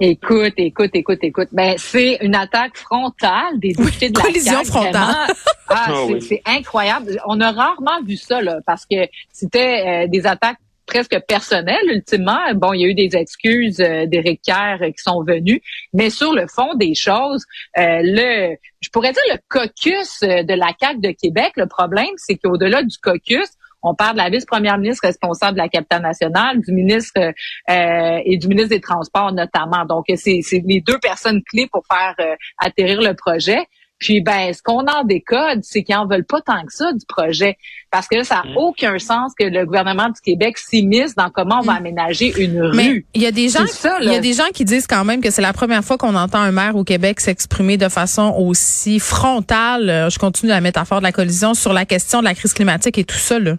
Écoute, 0.00 0.54
écoute, 0.56 0.90
écoute, 0.94 1.18
écoute. 1.22 1.48
Ben, 1.52 1.74
c'est 1.78 2.18
une 2.20 2.34
attaque 2.34 2.76
frontale 2.76 3.58
des 3.58 3.72
députés 3.72 4.10
de 4.10 4.18
la 4.18 4.24
collision 4.24 4.64
frontale. 4.64 5.14
Ah, 5.68 5.86
ah 5.88 6.06
c'est 6.20 6.42
incroyable. 6.46 7.20
On 7.26 7.40
a 7.40 7.50
rarement 7.50 8.00
vu 8.06 8.16
ça 8.16 8.40
là, 8.40 8.60
parce 8.64 8.86
que 8.86 9.08
c'était 9.32 10.04
euh, 10.04 10.06
des 10.06 10.24
attaques 10.24 10.58
presque 10.86 11.18
personnel 11.26 11.80
ultimement. 11.88 12.38
Bon, 12.54 12.72
il 12.72 12.80
y 12.80 12.84
a 12.84 12.88
eu 12.88 12.94
des 12.94 13.16
excuses 13.16 13.80
euh, 13.80 14.06
d'Éric 14.06 14.42
Kerr 14.42 14.78
qui 14.80 15.02
sont 15.02 15.22
venues, 15.22 15.60
mais 15.92 16.10
sur 16.10 16.32
le 16.32 16.46
fond 16.46 16.74
des 16.74 16.94
choses, 16.94 17.44
euh, 17.76 18.00
le, 18.02 18.56
je 18.80 18.88
pourrais 18.90 19.12
dire 19.12 19.22
le 19.32 19.38
caucus 19.48 20.22
euh, 20.22 20.44
de 20.44 20.54
la 20.54 20.72
CAQ 20.80 21.00
de 21.00 21.10
Québec. 21.10 21.52
Le 21.56 21.66
problème, 21.66 22.14
c'est 22.16 22.36
qu'au-delà 22.36 22.82
du 22.82 22.96
caucus, 22.98 23.48
on 23.82 23.94
parle 23.94 24.12
de 24.14 24.18
la 24.18 24.30
vice-première 24.30 24.78
ministre 24.78 25.06
responsable 25.06 25.58
de 25.58 25.62
la 25.62 25.68
capitale 25.68 26.02
nationale, 26.02 26.60
du 26.60 26.72
ministre 26.72 27.18
euh, 27.18 28.20
et 28.24 28.36
du 28.38 28.48
ministre 28.48 28.70
des 28.70 28.80
Transports 28.80 29.32
notamment. 29.32 29.84
Donc, 29.84 30.06
c'est 30.16 30.42
les 30.64 30.80
deux 30.80 30.98
personnes 30.98 31.42
clés 31.42 31.68
pour 31.70 31.82
faire 31.86 32.14
atterrir 32.58 33.00
le 33.00 33.14
projet. 33.14 33.66
Puis 33.98 34.20
ben, 34.20 34.52
ce 34.52 34.62
qu'on 34.62 34.86
en 34.86 35.04
décode, 35.04 35.60
c'est 35.62 35.82
qu'ils 35.82 35.96
en 35.96 36.06
veulent 36.06 36.24
pas 36.24 36.40
tant 36.42 36.60
que 36.64 36.72
ça 36.72 36.92
du 36.92 37.04
projet, 37.06 37.56
parce 37.90 38.06
que 38.08 38.16
là, 38.16 38.24
ça 38.24 38.42
n'a 38.44 38.50
mm. 38.50 38.56
aucun 38.58 38.98
sens 38.98 39.32
que 39.38 39.44
le 39.44 39.64
gouvernement 39.64 40.08
du 40.08 40.20
Québec 40.20 40.58
s'immisce 40.58 41.14
dans 41.14 41.30
comment 41.30 41.60
on 41.60 41.62
va 41.62 41.74
mm. 41.74 41.78
aménager 41.78 42.42
une 42.42 42.62
rue. 42.62 43.06
Il 43.14 43.22
y 43.22 43.26
a 43.26 43.32
des 43.32 43.48
gens, 43.48 43.64
il 44.02 44.12
y 44.12 44.14
a 44.14 44.20
des 44.20 44.34
gens 44.34 44.48
qui 44.52 44.64
disent 44.64 44.86
quand 44.86 45.04
même 45.04 45.22
que 45.22 45.30
c'est 45.30 45.42
la 45.42 45.54
première 45.54 45.82
fois 45.82 45.96
qu'on 45.96 46.14
entend 46.14 46.40
un 46.40 46.52
maire 46.52 46.76
au 46.76 46.84
Québec 46.84 47.20
s'exprimer 47.20 47.78
de 47.78 47.88
façon 47.88 48.34
aussi 48.36 48.98
frontale. 48.98 49.88
Euh, 49.88 50.10
je 50.10 50.18
continue 50.18 50.50
la 50.50 50.60
métaphore 50.60 50.98
de 50.98 51.04
la 51.04 51.12
collision 51.12 51.54
sur 51.54 51.72
la 51.72 51.86
question 51.86 52.20
de 52.20 52.24
la 52.24 52.34
crise 52.34 52.52
climatique 52.52 52.98
et 52.98 53.04
tout 53.04 53.16
ça 53.16 53.38
là. 53.38 53.56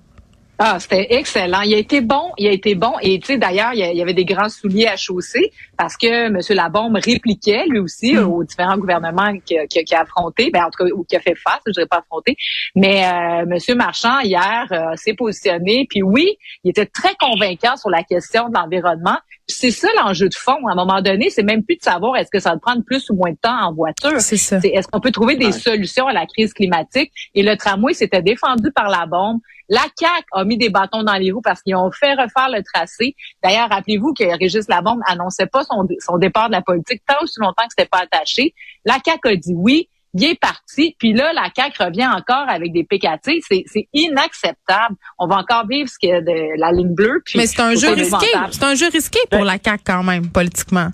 Ah, 0.59 0.79
c'était 0.79 1.07
excellent. 1.11 1.61
Il 1.61 1.73
a 1.75 1.77
été 1.77 2.01
bon, 2.01 2.31
il 2.37 2.47
a 2.47 2.51
été 2.51 2.73
bon. 2.73 2.93
Et 3.01 3.19
tu 3.19 3.27
sais, 3.27 3.37
d'ailleurs, 3.37 3.73
il 3.73 3.79
y 3.79 4.01
avait 4.01 4.15
des 4.15 4.25
grands 4.25 4.49
souliers 4.49 4.87
à 4.87 4.95
chausser 4.95 5.51
parce 5.77 5.95
que 5.95 6.27
M. 6.27 6.39
Labombe 6.49 6.95
répliquait 6.95 7.65
lui 7.67 7.77
aussi 7.77 8.15
hmm. 8.15 8.27
aux 8.27 8.43
différents 8.43 8.77
gouvernements 8.77 9.37
qu'il 9.45 9.59
a, 9.59 9.99
affrontés, 10.01 10.49
ben 10.51 10.63
en 10.63 10.71
tout 10.71 10.83
cas 10.83 10.91
ou 10.95 11.03
qui 11.03 11.15
a 11.15 11.19
fait 11.19 11.35
face, 11.35 11.59
je 11.67 11.73
dirais 11.73 11.85
pas 11.85 11.99
affronté. 11.99 12.35
Mais 12.75 13.05
euh, 13.05 13.45
M. 13.45 13.77
Marchand 13.77 14.19
hier 14.21 14.65
euh, 14.71 14.95
s'est 14.95 15.13
positionné. 15.13 15.85
Puis 15.87 16.01
oui, 16.01 16.37
il 16.63 16.71
était 16.71 16.87
très 16.87 17.13
convaincant 17.19 17.77
sur 17.77 17.91
la 17.91 18.01
question 18.01 18.49
de 18.49 18.55
l'environnement. 18.55 19.17
C'est 19.45 19.71
ça 19.71 19.87
l'enjeu 19.95 20.27
de 20.27 20.35
fond. 20.35 20.67
À 20.67 20.71
un 20.71 20.75
moment 20.75 21.01
donné, 21.01 21.29
c'est 21.29 21.43
même 21.43 21.63
plus 21.63 21.77
de 21.77 21.83
savoir 21.83 22.17
est-ce 22.17 22.31
que 22.31 22.39
ça 22.39 22.51
va 22.51 22.57
prendre 22.57 22.83
plus 22.83 23.09
ou 23.11 23.15
moins 23.15 23.31
de 23.31 23.37
temps 23.39 23.57
en 23.61 23.73
voiture. 23.73 24.19
C'est 24.19 24.37
ça. 24.37 24.59
Est-ce 24.63 24.87
qu'on 24.87 24.99
peut 24.99 25.11
trouver 25.11 25.35
des 25.35 25.51
solutions 25.51 26.07
à 26.07 26.13
la 26.13 26.25
crise 26.25 26.51
climatique? 26.51 27.11
Et 27.35 27.43
le 27.43 27.55
tramway 27.55 27.93
s'était 27.93 28.23
défendu 28.23 28.71
par 28.71 28.89
la 28.89 29.05
bombe. 29.05 29.39
La 29.69 29.85
CAC 29.97 30.25
a 30.31 30.45
mis 30.47 30.57
des 30.57 30.69
bâtons 30.69 31.03
dans 31.03 31.15
les 31.15 31.31
roues 31.31 31.41
parce 31.41 31.61
qu'ils 31.61 31.75
ont 31.75 31.91
fait 31.91 32.13
refaire 32.13 32.49
le 32.49 32.63
tracé. 32.63 33.15
D'ailleurs, 33.43 33.69
rappelez-vous 33.69 34.13
que 34.13 34.23
Régis 34.39 34.67
Labombe 34.67 35.01
annonçait 35.05 35.45
pas 35.47 35.63
son, 35.63 35.87
son 35.99 36.17
départ 36.17 36.47
de 36.47 36.53
la 36.53 36.61
politique 36.61 37.01
tant 37.05 37.21
aussi 37.21 37.39
longtemps 37.39 37.63
que 37.63 37.73
c'était 37.77 37.89
pas 37.89 38.03
attaché. 38.11 38.53
La 38.85 38.99
CAC 38.99 39.25
a 39.25 39.35
dit 39.35 39.53
oui. 39.55 39.89
Il 40.13 40.23
est 40.23 40.39
parti, 40.39 40.95
puis 40.97 41.13
là, 41.13 41.31
la 41.33 41.49
CAQ 41.55 41.83
revient 41.83 42.07
encore 42.07 42.49
avec 42.49 42.71
des 42.71 42.83
PKT. 42.83 43.39
C'est 43.41 43.87
inacceptable. 43.93 44.95
On 45.19 45.27
va 45.27 45.35
encore 45.35 45.67
vivre 45.67 45.87
ce 45.89 45.97
que 46.01 46.21
de 46.21 46.59
la 46.59 46.71
ligne 46.71 46.95
bleue. 46.95 47.21
Mais 47.35 47.45
c'est 47.45 47.61
un 47.61 47.75
jeu 47.75 47.91
risqué. 47.91 48.25
C'est 48.49 48.63
un 48.63 48.73
jeu 48.73 48.87
risqué 48.91 49.19
pour 49.29 49.41
ben 49.41 49.45
la 49.45 49.57
CAQ 49.63 49.83
quand 49.85 50.03
même, 50.03 50.29
politiquement. 50.29 50.89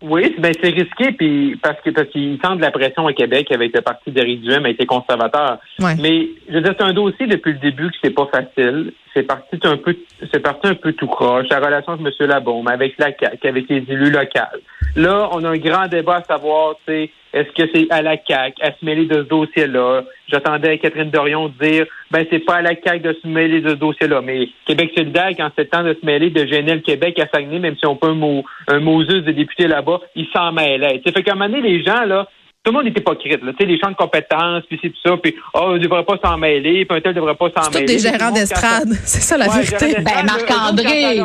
Oui, 0.00 0.34
ben 0.38 0.52
c'est 0.62 0.70
risqué 0.70 1.12
puis 1.12 1.56
parce 1.56 1.80
que 1.80 1.90
parce 1.90 2.08
qu'il 2.08 2.38
de 2.38 2.60
la 2.60 2.70
pression 2.70 3.04
au 3.04 3.12
Québec 3.12 3.50
avec 3.50 3.74
le 3.74 3.80
parti 3.80 4.12
d'Éric 4.12 4.42
Duhem 4.42 4.64
a 4.64 4.70
été 4.70 4.86
conservateur. 4.86 5.58
Mais 5.80 6.28
je 6.48 6.54
veux 6.54 6.60
dire, 6.60 6.74
c'est 6.78 6.84
un 6.84 6.92
dossier 6.92 7.26
depuis 7.26 7.52
le 7.52 7.58
début 7.58 7.90
que 7.90 7.96
c'est 8.02 8.14
pas 8.14 8.26
facile. 8.26 8.92
C'est 9.18 9.26
parti 9.26 9.58
un 9.64 9.76
peu 9.76 9.96
c'est 10.32 10.40
parti 10.40 10.68
un 10.68 10.74
peu 10.74 10.92
tout 10.92 11.08
croche. 11.08 11.48
La 11.50 11.58
relation 11.58 11.94
avec 11.94 12.06
M. 12.06 12.26
Labaume, 12.28 12.68
avec 12.68 12.94
la 12.98 13.06
avec 13.06 13.68
les 13.68 13.84
élus 13.88 14.10
locaux. 14.10 14.60
Là, 14.94 15.28
on 15.32 15.42
a 15.42 15.48
un 15.48 15.56
grand 15.56 15.88
débat 15.88 16.16
à 16.16 16.22
savoir, 16.22 16.76
tu 16.86 17.10
est-ce 17.32 17.50
que 17.50 17.68
c'est 17.74 17.90
à 17.90 18.00
la 18.00 18.16
CAQ 18.16 18.62
à 18.62 18.70
se 18.72 18.84
mêler 18.84 19.06
de 19.06 19.14
ce 19.14 19.28
dossier-là? 19.28 20.02
J'attendais 20.28 20.78
Catherine 20.78 21.10
Dorion 21.10 21.52
dire, 21.60 21.86
ben, 22.12 22.24
c'est 22.30 22.38
pas 22.38 22.56
à 22.56 22.62
la 22.62 22.74
CAQ 22.80 23.00
de 23.00 23.12
se 23.20 23.26
mêler 23.26 23.60
de 23.60 23.70
ce 23.70 23.74
dossier-là. 23.74 24.22
Mais 24.22 24.48
Québec 24.66 24.92
solidaire, 24.96 25.30
quand 25.36 25.50
c'est 25.56 25.64
le 25.64 25.68
temps 25.68 25.82
de 25.82 25.96
se 26.00 26.06
mêler, 26.06 26.30
de 26.30 26.46
gêner 26.46 26.74
le 26.74 26.80
Québec 26.80 27.18
à 27.18 27.26
Saguenay, 27.26 27.58
même 27.58 27.76
si 27.76 27.86
on 27.86 27.96
peut 27.96 28.08
un 28.08 28.14
mot, 28.14 28.44
un 28.68 28.78
Moses 28.78 29.08
de 29.08 29.32
député 29.32 29.66
là-bas, 29.66 30.00
il 30.14 30.26
s'en 30.28 30.52
mêlait. 30.52 31.02
C'est 31.04 31.12
fait 31.12 31.24
qu'à 31.24 31.32
un 31.32 31.34
moment 31.34 31.50
donné, 31.50 31.68
les 31.68 31.82
gens, 31.82 32.04
là, 32.04 32.28
tout 32.68 32.72
le 32.74 32.84
monde 32.84 32.86
est 32.94 32.98
hypocrite. 33.00 33.42
Là. 33.42 33.52
Tu 33.52 33.58
sais, 33.58 33.64
les 33.70 33.78
champs 33.78 33.90
de 33.90 33.96
compétences, 33.96 34.62
puis 34.68 34.78
c'est 34.82 34.90
tout 34.90 35.00
ça, 35.04 35.16
puis 35.16 35.34
oh, 35.54 35.60
on 35.62 35.72
ne 35.74 35.78
devrait 35.78 36.04
pas 36.04 36.16
s'en 36.22 36.36
mêler, 36.36 36.84
puis 36.84 36.98
un 36.98 37.00
tel 37.00 37.12
ne 37.12 37.16
devrait 37.16 37.34
pas 37.34 37.48
s'en 37.56 37.70
mêler. 37.70 37.86
C'est 37.88 37.94
des 37.94 37.98
gérants 37.98 38.30
d'estrade, 38.30 38.88
c'est 39.04 39.20
ça 39.22 39.38
la 39.38 39.48
Ouais, 39.48 39.62
vérité. 39.62 39.94
Ben, 40.02 40.24
Marc-André. 40.26 41.20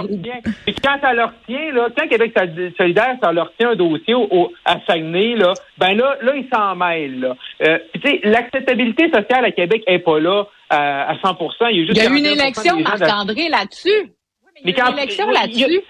Puis 0.66 0.76
quand 0.84 0.98
ça 1.02 1.14
leur 1.14 1.34
tient, 1.48 1.72
là, 1.74 1.88
quand 1.98 2.08
Québec 2.08 2.34
solidaire, 2.78 3.16
ça 3.22 3.32
leur 3.32 3.52
tient 3.60 3.72
un 3.72 3.76
dossier 3.76 4.14
au, 4.14 4.28
au- 4.32 4.52
à 4.66 4.78
Saguenay, 4.88 5.36
là, 5.36 5.54
ben 5.78 5.94
là, 5.96 6.18
là, 6.22 6.34
ils 6.36 6.48
s'en 6.54 6.76
mêlent. 6.76 7.20
Là. 7.20 7.36
Euh, 7.68 7.80
puis 7.92 8.02
tu 8.02 8.10
sais, 8.10 8.20
l'acceptabilité 8.24 9.06
sociale 9.10 9.46
à 9.46 9.52
Québec 9.52 9.84
est 9.88 10.00
pas 10.00 10.20
là 10.20 10.46
euh, 10.72 10.76
à 10.76 11.16
100 11.22 11.38
Il 11.72 11.80
y 11.80 11.84
a, 11.84 11.86
juste 11.86 11.98
Il 11.98 12.04
y 12.04 12.08
a 12.08 12.10
eu 12.10 12.18
une 12.18 12.26
41% 12.26 12.32
élection, 12.42 12.80
Marc-André, 12.80 13.50
là-dessus. 13.50 13.90
Oui, 13.90 14.62
mais 14.66 14.72
il 14.72 14.78
y 14.78 14.82
a 14.82 14.84
eu 14.86 14.86
Mais 14.86 14.88
quand- 14.88 14.92
une 14.92 14.98
élection 15.00 15.30
là-dessus. 15.30 15.82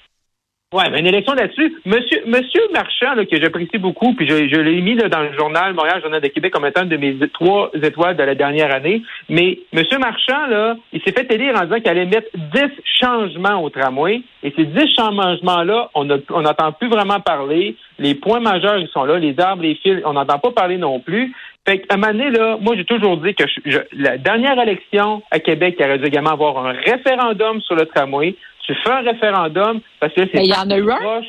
Ouais, 0.74 0.90
mais 0.90 1.02
une 1.02 1.06
élection 1.08 1.34
là-dessus. 1.36 1.76
Monsieur, 1.86 2.24
Monsieur 2.26 2.62
Marchand, 2.74 3.14
là, 3.14 3.26
que 3.26 3.40
j'apprécie 3.40 3.78
beaucoup, 3.78 4.16
puis 4.16 4.28
je, 4.28 4.50
je 4.50 4.60
l'ai 4.60 4.82
mis 4.82 4.96
là, 4.96 5.08
dans 5.08 5.20
le 5.22 5.32
journal 5.38 5.72
Montréal 5.76 6.02
Journal 6.02 6.20
de 6.20 6.28
Québec 6.30 6.52
comme 6.52 6.66
étant 6.66 6.84
de 6.84 6.98
mes 6.98 7.16
trois 7.32 7.70
étoiles 7.76 8.18
de 8.18 8.24
la 8.24 8.34
dernière 8.34 8.74
année. 8.74 9.04
Mais 9.30 9.60
Monsieur 9.72 10.00
Marchand, 10.00 10.48
là, 10.48 10.76
il 10.92 11.00
s'est 11.04 11.12
fait 11.12 11.32
élire 11.32 11.56
en 11.56 11.66
disant 11.66 11.76
qu'il 11.76 11.90
allait 11.90 12.06
mettre 12.08 12.28
10 12.34 12.62
changements 13.00 13.62
au 13.64 13.70
tramway. 13.70 14.22
Et 14.42 14.52
ces 14.58 14.66
10 14.66 14.96
changements-là, 14.98 15.92
on 15.94 16.10
a- 16.10 16.18
on 16.32 16.42
n'entend 16.42 16.72
plus 16.72 16.90
vraiment 16.90 17.20
parler. 17.20 17.76
Les 18.00 18.16
points 18.16 18.40
majeurs, 18.40 18.80
ils 18.80 18.88
sont 18.88 19.06
là. 19.06 19.20
Les 19.20 19.40
arbres, 19.40 19.62
les 19.62 19.76
fils, 19.76 20.02
on 20.06 20.14
n'entend 20.14 20.40
pas 20.40 20.52
parler 20.52 20.78
non 20.78 21.00
plus. 21.00 21.32
Fait 21.68 21.80
qu'à 21.80 21.94
un 21.94 21.98
moment 21.98 22.12
donné, 22.12 22.30
là, 22.32 22.58
moi, 22.60 22.76
j'ai 22.76 22.84
toujours 22.84 23.18
dit 23.18 23.36
que 23.36 23.46
je- 23.48 23.72
je- 23.72 23.78
la 23.98 24.18
dernière 24.18 24.60
élection 24.60 25.22
à 25.32 25.40
Québec, 25.40 25.76
il 25.80 25.86
aurait 25.86 26.00
dû 26.00 26.06
également 26.06 26.32
avoir 26.32 26.58
un 26.66 26.72
référendum 26.74 27.62
sur 27.62 27.76
le 27.76 27.86
tramway. 27.86 28.36
Tu 28.64 28.74
fais 28.84 28.92
un 28.92 29.02
référendum 29.02 29.82
parce 30.00 30.14
que 30.14 30.22
c'est 30.26 30.36
Mais 30.36 30.46
il 30.46 30.50
y 30.50 30.56
en 30.56 30.70
a 30.70 30.78
eu 30.78 30.92
un? 30.92 30.98
proche. 30.98 31.26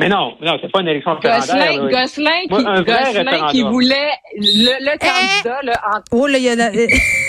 Mais 0.00 0.08
non, 0.08 0.36
non, 0.40 0.58
c'est 0.60 0.70
pas 0.70 0.80
une 0.80 0.88
élection 0.88 1.14
référendaire. 1.14 1.78
Gosselin. 1.78 1.88
Gosselin, 1.88 2.30
Moi, 2.50 2.58
qui, 2.58 2.84
Gosselin 2.84 3.46
qui 3.48 3.62
voulait 3.62 4.10
le, 4.36 4.84
le 4.84 4.98
candidat 4.98 5.62
là, 5.62 5.80
en 5.94 6.00
Oh 6.16 6.26
là, 6.26 6.38
il 6.38 6.44
y 6.44 6.48
a 6.48 6.54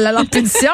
la... 0.00 0.12
ça 0.12 0.18
a 0.18 0.22
l'air 0.22 0.30
pétition. 0.30 0.72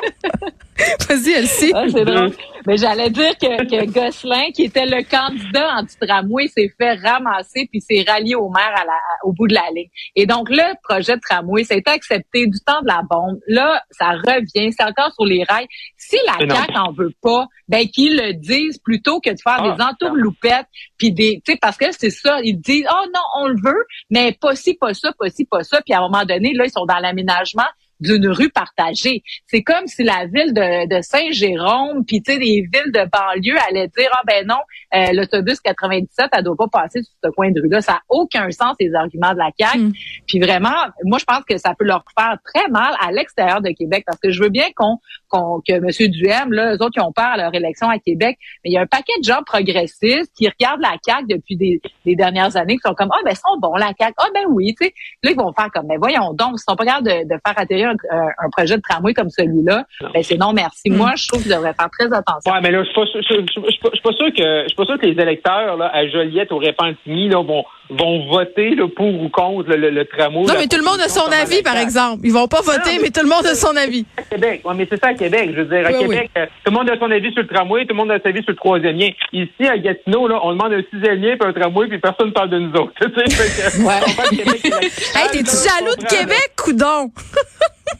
Vas-y, 1.08 1.32
Elsie. 1.32 1.72
Ah, 1.74 1.84
c'est 1.88 2.04
drôle. 2.04 2.32
Mais 2.66 2.76
j'allais 2.76 3.10
dire 3.10 3.36
que, 3.38 3.64
que 3.64 3.92
Gosselin, 3.92 4.50
qui 4.52 4.64
était 4.64 4.86
le 4.86 5.02
candidat 5.08 5.76
anti-tramway, 5.76 6.48
s'est 6.48 6.72
fait 6.78 6.94
ramasser 6.94 7.68
puis 7.70 7.80
s'est 7.80 8.04
rallié 8.06 8.34
au 8.34 8.48
maire 8.48 8.72
à 8.74 8.84
la, 8.84 8.98
au 9.22 9.32
bout 9.32 9.46
de 9.46 9.54
la 9.54 9.68
ligne. 9.74 9.88
Et 10.16 10.26
donc, 10.26 10.48
le 10.50 10.74
projet 10.82 11.14
de 11.14 11.20
tramway, 11.20 11.64
ça 11.64 11.74
a 11.74 11.76
été 11.76 11.90
accepté 11.90 12.46
du 12.46 12.58
temps 12.66 12.80
de 12.82 12.88
la 12.88 13.02
bombe. 13.08 13.38
Là, 13.46 13.82
ça 13.90 14.10
revient. 14.10 14.72
C'est 14.72 14.84
encore 14.84 15.12
sur 15.14 15.26
les 15.26 15.44
rails. 15.44 15.66
Si 15.96 16.16
la. 16.26 16.38
CAQ 16.38 16.76
en 16.76 16.92
veut 16.92 17.12
pas, 17.22 17.46
ben, 17.68 17.86
qu'ils 17.86 18.16
le 18.16 18.32
disent 18.34 18.78
plutôt 18.78 19.20
que 19.20 19.30
de 19.30 19.40
faire 19.42 19.62
Ah, 19.62 19.76
des 19.76 19.82
entourloupettes 19.82 20.66
puis 20.98 21.12
des, 21.12 21.42
tu 21.44 21.52
sais, 21.52 21.58
parce 21.60 21.76
que 21.76 21.86
c'est 21.92 22.10
ça. 22.10 22.40
Ils 22.42 22.60
disent, 22.60 22.86
oh 22.90 23.06
non, 23.14 23.20
on 23.42 23.48
le 23.48 23.60
veut, 23.62 23.84
mais 24.10 24.36
pas 24.40 24.54
ci, 24.56 24.74
pas 24.74 24.94
ça, 24.94 25.12
pas 25.18 25.28
ci, 25.28 25.44
pas 25.44 25.62
ça. 25.62 25.80
Puis 25.82 25.94
à 25.94 25.98
un 25.98 26.02
moment 26.02 26.24
donné, 26.24 26.52
là, 26.54 26.64
ils 26.64 26.70
sont 26.70 26.86
dans 26.86 26.98
l'aménagement 26.98 27.62
d'une 28.04 28.28
rue 28.28 28.50
partagée. 28.50 29.22
C'est 29.46 29.62
comme 29.62 29.86
si 29.86 30.04
la 30.04 30.26
ville 30.26 30.52
de, 30.52 30.88
de 30.94 31.02
Saint-Jérôme, 31.02 32.04
puis 32.06 32.22
tu 32.22 32.32
sais, 32.32 32.38
des 32.38 32.68
villes 32.72 32.92
de 32.92 33.08
banlieue 33.10 33.56
allaient 33.68 33.88
dire 33.88 34.08
ah 34.12 34.22
ben 34.26 34.46
non, 34.46 34.60
euh, 34.94 35.12
l'autobus 35.12 35.60
97, 35.60 36.28
elle 36.32 36.44
doit 36.44 36.56
pas 36.56 36.68
passer 36.68 37.02
sur 37.02 37.12
ce 37.22 37.30
coin 37.30 37.50
de 37.50 37.60
rue-là. 37.60 37.80
Ça 37.80 37.94
a 37.94 38.00
aucun 38.08 38.50
sens 38.50 38.76
les 38.78 38.94
arguments 38.94 39.32
de 39.32 39.38
la 39.38 39.50
CAQ. 39.58 39.78
Mm. 39.78 39.92
Puis 40.26 40.38
vraiment, 40.40 40.76
moi 41.04 41.18
je 41.18 41.24
pense 41.24 41.42
que 41.48 41.56
ça 41.56 41.74
peut 41.78 41.84
leur 41.84 42.04
faire 42.16 42.36
très 42.44 42.68
mal 42.68 42.94
à 43.00 43.10
l'extérieur 43.10 43.60
de 43.60 43.70
Québec 43.70 44.04
parce 44.06 44.18
que 44.20 44.30
je 44.30 44.42
veux 44.42 44.50
bien 44.50 44.68
qu'on 44.76 44.98
qu'on 45.38 45.60
que 45.66 45.72
M. 45.74 46.10
Duhem, 46.10 46.52
là, 46.52 46.72
eux 46.74 46.82
autres 46.82 46.92
qui 46.92 47.00
ont 47.00 47.12
peur 47.12 47.24
à 47.32 47.36
leur 47.36 47.54
élection 47.54 47.88
à 47.88 47.98
Québec, 47.98 48.36
mais 48.64 48.70
il 48.70 48.72
y 48.72 48.78
a 48.78 48.82
un 48.82 48.86
paquet 48.86 49.12
de 49.18 49.24
gens 49.24 49.42
progressistes 49.44 50.32
qui 50.36 50.48
regardent 50.48 50.80
la 50.82 50.94
CAQ 51.04 51.26
depuis 51.28 51.56
des, 51.56 51.80
des 52.04 52.14
dernières 52.16 52.56
années 52.56 52.74
qui 52.76 52.82
sont 52.86 52.94
comme 52.94 53.08
ah 53.12 53.20
ben 53.24 53.32
ils 53.32 53.36
sont 53.36 53.58
bons 53.60 53.74
la 53.76 53.90
CAQ, 53.98 54.14
ah 54.18 54.26
ben 54.34 54.44
oui, 54.48 54.74
tu 54.78 54.86
sais. 54.86 54.94
Là 55.22 55.30
ils 55.32 55.36
vont 55.36 55.52
faire 55.52 55.68
comme 55.72 55.86
ben 55.88 55.98
voyons 55.98 56.32
donc, 56.34 56.52
ils 56.54 56.62
sont 56.68 56.76
pas 56.76 56.84
capables 56.84 57.08
de, 57.08 57.24
de 57.34 57.40
faire 57.46 57.54
atterrir 57.58 57.88
un, 58.10 58.16
un- 58.16 58.50
projet 58.50 58.76
de 58.76 58.82
tramway 58.82 59.14
comme 59.14 59.30
celui-là, 59.30 59.84
ben 60.12 60.22
c'est 60.22 60.36
non 60.36 60.52
merci. 60.52 60.90
Mm. 60.90 60.96
Moi 60.96 61.12
je 61.16 61.26
trouve 61.28 61.42
qu'ils 61.42 61.50
devraient 61.52 61.74
faire 61.74 61.90
très 61.90 62.06
attention. 62.12 62.52
Ouais, 62.52 62.60
mais 62.62 62.70
là, 62.70 62.82
je 62.82 62.88
suis 62.90 62.94
pas, 62.94 63.06
sûr- 63.06 63.20
je, 63.22 63.70
suis 63.70 63.80
pas- 64.02 64.12
sûr 64.12 64.26
que, 64.32 64.62
je 64.62 64.68
suis 64.68 64.76
pas 64.76 64.84
sûr 64.84 64.98
que 64.98 65.06
les 65.06 65.20
électeurs, 65.20 65.76
là, 65.76 65.90
à 65.92 66.06
Joliette, 66.06 66.52
au 66.52 66.58
Repentigny, 66.58 67.28
là, 67.28 67.42
vont, 67.42 67.64
vont 67.90 68.28
voter, 68.30 68.74
là, 68.74 68.86
pour 68.94 69.06
ou 69.22 69.28
contre 69.28 69.68
le, 69.70 69.76
le, 69.76 69.90
le 69.90 70.04
tramway. 70.04 70.46
Non, 70.46 70.54
mais 70.58 70.66
tout 70.68 70.76
le 70.76 70.84
monde 70.84 71.00
a 71.00 71.08
son 71.08 71.26
avis, 71.32 71.62
par 71.62 71.76
exemple. 71.76 72.20
Ils 72.24 72.32
vont 72.32 72.46
pas 72.48 72.60
voter, 72.60 72.96
mais- 72.96 73.04
mais 73.04 73.10
tout 73.10 73.22
le 73.22 73.28
monde 73.28 73.46
a 73.46 73.54
son 73.54 73.74
avis. 73.76 74.04
à 74.16 74.22
Québec. 74.22 74.60
Ouais, 74.64 74.74
mais 74.76 74.86
c'est 74.88 75.00
ça 75.00 75.08
à 75.08 75.14
Québec. 75.14 75.23
Je 75.30 75.60
veux 75.60 75.64
dire, 75.64 75.86
à 75.86 75.92
Québec, 75.92 76.30
euh, 76.38 76.46
tout 76.64 76.72
le 76.72 76.78
monde 76.78 76.90
a 76.90 76.98
son 76.98 77.10
avis 77.10 77.32
sur 77.32 77.42
le 77.42 77.48
tramway, 77.48 77.82
tout 77.82 77.88
le 77.90 77.94
monde 77.96 78.10
a 78.10 78.18
son 78.20 78.26
avis 78.28 78.42
sur 78.42 78.50
le 78.50 78.56
troisième 78.56 78.96
lien. 78.96 79.08
Ici, 79.32 79.66
à 79.68 79.78
Gatineau, 79.78 80.28
là, 80.28 80.40
on 80.42 80.52
demande 80.52 80.72
un 80.72 80.82
sixième 80.92 81.20
lien 81.20 81.36
puis 81.38 81.48
un 81.48 81.52
tramway, 81.52 81.88
puis 81.88 81.98
personne 81.98 82.28
ne 82.28 82.32
parle 82.32 82.50
de 82.50 82.58
nous 82.58 82.72
autres. 82.72 82.92
Tu 83.00 83.30
sais, 83.30 83.82
Ouais. 83.82 84.36
Québec 84.36 84.60
Hey, 84.64 85.28
t'es-tu 85.32 85.56
jaloux 85.68 85.96
de 85.96 86.06
Québec, 86.06 86.50
coudon? 86.56 87.10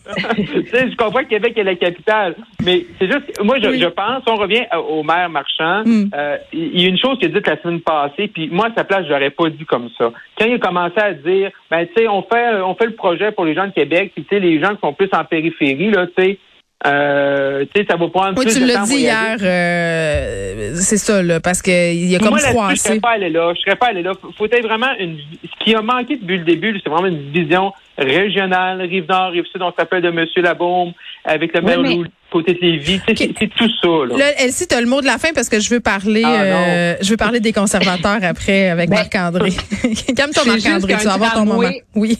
tu 0.37 0.67
sais, 0.71 0.91
je 0.91 0.97
comprends 0.97 1.23
que 1.23 1.29
Québec 1.29 1.55
est 1.57 1.63
la 1.65 1.75
capitale, 1.77 2.35
mais 2.65 2.85
c'est 2.99 3.07
juste, 3.07 3.41
moi, 3.43 3.59
je, 3.63 3.69
Oui. 3.69 3.81
je 3.81 3.87
pense, 3.87 4.23
on 4.27 4.35
revient 4.37 4.65
au 4.89 5.03
maire 5.03 5.29
Marchand, 5.31 5.83
Mm. 5.85 6.11
euh, 6.15 6.37
il 6.53 6.81
y 6.83 6.87
a 6.87 6.89
une 6.89 6.99
chose 6.99 7.19
qu'il 7.19 7.29
a 7.29 7.33
dite 7.35 7.47
la 7.47 7.61
semaine 7.61 7.81
passée, 7.81 8.29
puis 8.29 8.49
moi, 8.51 8.67
à 8.67 8.75
sa 8.77 8.85
place, 8.85 9.05
je 9.07 9.11
l'aurais 9.11 9.31
pas 9.31 9.49
dit 9.51 9.65
comme 9.65 9.89
ça. 9.97 10.11
Quand 10.39 10.47
il 10.47 10.55
a 10.55 10.59
commencé 10.59 10.99
à 10.99 11.13
dire, 11.13 11.51
ben, 11.71 11.87
tu 11.87 11.93
sais, 12.03 12.09
on 12.09 12.23
fait, 12.23 12.55
on 12.63 12.75
fait 12.75 12.87
le 12.87 12.95
projet 12.95 13.33
pour 13.33 13.45
les 13.45 13.55
gens 13.55 13.67
de 13.67 13.73
Québec, 13.73 14.13
puis 14.15 14.25
tu 14.25 14.35
sais, 14.35 14.41
les 14.41 14.61
gens 14.61 14.75
qui 14.75 14.81
sont 14.81 14.93
plus 14.95 15.09
en 15.13 15.25
périphérie, 15.25 15.91
là, 15.91 16.07
tu 16.07 16.23
sais, 16.23 16.39
euh, 16.87 17.65
tu 17.75 17.81
sais, 17.81 17.87
ça 17.89 17.97
va 17.97 18.09
prendre 18.09 18.37
Oui, 18.39 18.45
plus 18.45 18.55
tu 18.55 18.61
de 18.63 18.67
l'as 18.67 18.83
dit 18.85 18.97
hier, 18.97 19.37
euh, 19.41 20.73
c'est 20.75 20.99
ça, 20.99 21.23
là, 21.23 21.41
parce 21.41 21.63
qu'il 21.63 22.05
y 22.11 22.15
a 22.15 22.19
comme 22.19 22.29
Moi, 22.31 22.41
là-dessus, 22.41 22.77
je 22.77 22.81
serais 22.81 23.01
pas 23.01 23.11
allé 23.11 23.31
là. 23.31 23.53
Je 23.55 23.61
serais 23.61 23.77
pas 23.77 23.87
allé 23.87 24.03
là. 24.03 24.13
Faut, 24.21 24.31
faut 24.37 24.45
être 24.47 24.63
vraiment 24.63 24.93
une. 24.99 25.19
Ce 25.43 25.65
qui 25.65 25.75
a 25.75 25.83
manqué 25.83 26.17
depuis 26.17 26.39
le 26.39 26.45
début, 26.45 26.79
c'est 26.83 26.91
vraiment 26.91 27.07
une 27.09 27.31
vision 27.31 27.73
régionale, 27.97 28.81
rive 28.83 29.07
nord, 29.09 29.31
rive 29.33 29.45
sud. 29.51 29.63
On 29.63 29.73
s'appelle 29.73 30.03
de 30.03 30.11
Monsieur 30.11 30.43
Labaume 30.43 30.93
avec 31.25 31.55
le 31.55 31.61
Oui, 31.61 31.67
maire 31.67 31.81
mais- 31.81 31.99
côté 32.35 32.55
de 32.55 32.59
Lévis. 32.61 33.01
Tu. 33.07 33.15
C'est 33.17 33.49
tout 33.57 33.69
ça. 33.81 33.89
Là. 34.09 34.17
Là, 34.19 34.43
Elsie, 34.43 34.67
t'as 34.67 34.81
le 34.81 34.87
mot 34.89 35.01
de 35.01 35.07
la 35.07 35.19
fin 35.19 35.33
parce 35.35 35.49
que 35.49 35.61
je 35.61 35.71
veux 35.71 35.81
parler, 35.81 36.23
Ah, 36.25 36.43
euh, 36.43 36.97
je 37.01 37.11
veux 37.11 37.17
parler 37.17 37.39
des 37.41 37.53
conservateurs 37.53 38.19
après 38.23 38.69
avec 38.71 38.91
Ben, 38.91 38.97
Marc-André. 38.97 39.51
Calme-toi, 40.17 40.43
c'est 40.45 40.53
juste 40.55 40.67
Marc-André, 40.69 40.97
tu 40.99 41.05
vas 41.05 41.13
avoir 41.15 41.35
ton 41.35 41.45
moment. 41.45 41.61
tramway- 41.63 41.83
Oui. 41.95 42.19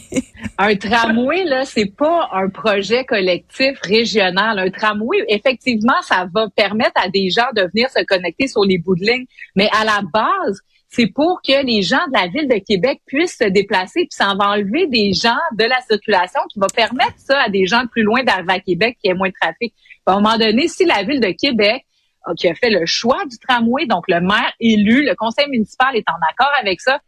Un 0.57 0.75
tramway, 0.75 1.43
là, 1.43 1.65
c'est 1.65 1.91
pas 1.97 2.29
un 2.33 2.49
projet 2.49 3.03
collectif 3.03 3.77
régional. 3.83 4.57
Un 4.57 4.69
tramway, 4.69 5.17
effectivement, 5.27 6.01
ça 6.01 6.27
va 6.33 6.47
permettre 6.55 6.93
à 6.95 7.09
des 7.09 7.29
gens 7.29 7.47
de 7.55 7.63
venir 7.73 7.89
se 7.89 8.03
connecter 8.05 8.47
sur 8.47 8.63
les 8.63 8.77
bouts 8.77 8.95
de 8.95 9.03
ligne. 9.05 9.25
Mais 9.55 9.69
à 9.77 9.83
la 9.83 9.99
base, 10.13 10.59
c'est 10.89 11.07
pour 11.07 11.41
que 11.45 11.65
les 11.65 11.81
gens 11.81 11.99
de 12.07 12.13
la 12.17 12.27
ville 12.27 12.47
de 12.47 12.63
Québec 12.65 12.99
puissent 13.05 13.37
se 13.37 13.49
déplacer, 13.49 14.01
puis 14.01 14.07
ça 14.11 14.33
va 14.39 14.51
enlever 14.51 14.87
des 14.87 15.11
gens 15.11 15.35
de 15.57 15.65
la 15.65 15.81
circulation, 15.89 16.39
qui 16.53 16.59
va 16.59 16.67
permettre 16.73 17.15
ça 17.17 17.41
à 17.41 17.49
des 17.49 17.65
gens 17.65 17.83
de 17.83 17.89
plus 17.89 18.03
loin 18.03 18.23
d'arriver 18.23 18.53
à 18.53 18.59
Québec, 18.59 18.95
qui 19.01 19.09
ait 19.09 19.13
moins 19.13 19.27
de 19.27 19.33
trafic. 19.41 19.73
À 20.05 20.13
un 20.13 20.15
moment 20.15 20.37
donné, 20.37 20.67
si 20.67 20.85
la 20.85 21.03
ville 21.03 21.19
de 21.19 21.31
Québec 21.31 21.85
euh, 22.27 22.33
qui 22.37 22.47
a 22.47 22.55
fait 22.55 22.69
le 22.69 22.85
choix 22.85 23.23
du 23.25 23.37
tramway, 23.39 23.85
donc 23.85 24.05
le 24.07 24.21
maire 24.21 24.53
élu, 24.59 25.05
le 25.05 25.15
conseil 25.15 25.47
municipal 25.49 25.95
est 25.95 26.07
en 26.09 26.19
accord 26.29 26.51
avec 26.61 26.81
ça, 26.81 26.99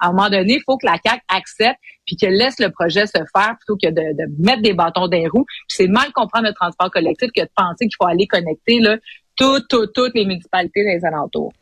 à 0.00 0.08
un 0.08 0.12
moment 0.12 0.30
donné, 0.30 0.54
il 0.54 0.62
faut 0.64 0.76
que 0.76 0.86
la 0.86 0.96
CAQ 1.04 1.20
accepte 1.28 1.78
puis 2.06 2.16
qu'elle 2.16 2.34
laisse 2.34 2.58
le 2.60 2.70
projet 2.70 3.06
se 3.06 3.18
faire 3.36 3.56
plutôt 3.58 3.76
que 3.76 3.88
de, 3.88 4.16
de 4.16 4.42
mettre 4.42 4.62
des 4.62 4.72
bâtons 4.72 5.08
dans 5.08 5.16
les 5.16 5.28
roues. 5.28 5.44
C'est 5.66 5.88
mal 5.88 6.12
comprendre 6.12 6.46
le 6.46 6.54
transport 6.54 6.90
collectif 6.90 7.30
que 7.34 7.42
de 7.42 7.50
penser 7.54 7.86
qu'il 7.86 7.96
faut 8.00 8.06
aller 8.06 8.26
connecter 8.26 8.78
là, 8.78 8.96
toutes, 9.36 9.66
toutes, 9.68 9.92
toutes 9.92 10.14
les 10.14 10.24
municipalités 10.24 10.84
des 10.84 11.04
alentours. 11.04 11.52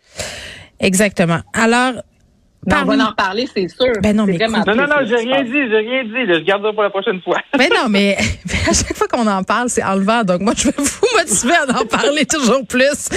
Exactement. 0.78 1.40
Alors, 1.54 2.02
Mais 2.66 2.74
on 2.82 2.84
va 2.84 3.04
en 3.04 3.08
reparler, 3.10 3.48
c'est 3.54 3.68
sûr. 3.68 3.92
Ben 4.02 4.16
non, 4.16 4.26
mais 4.26 4.34
écoute- 4.34 4.48
Non, 4.66 4.74
non, 4.74 4.86
non, 4.86 4.96
j'ai 5.06 5.16
rien 5.16 5.42
dit, 5.44 5.52
j'ai 5.52 5.76
rien 5.76 6.04
dit. 6.04 6.26
là. 6.26 6.38
Je 6.38 6.44
garde 6.44 6.64
ça 6.64 6.72
pour 6.72 6.82
la 6.82 6.90
prochaine 6.90 7.20
fois. 7.22 7.38
ben 7.58 7.68
non, 7.74 7.86
mais 7.88 8.16
à 8.68 8.72
chaque 8.72 8.96
fois 8.96 9.06
qu'on 9.08 9.26
en 9.26 9.42
parle, 9.44 9.68
c'est 9.68 9.84
enlevant. 9.84 10.24
Donc 10.24 10.40
moi, 10.40 10.52
je 10.56 10.64
vais 10.68 10.74
vous 10.76 11.06
motiver 11.16 11.54
à 11.54 11.80
en 11.80 11.86
parler 11.86 12.24
toujours 12.26 12.66
plus. 12.66 13.08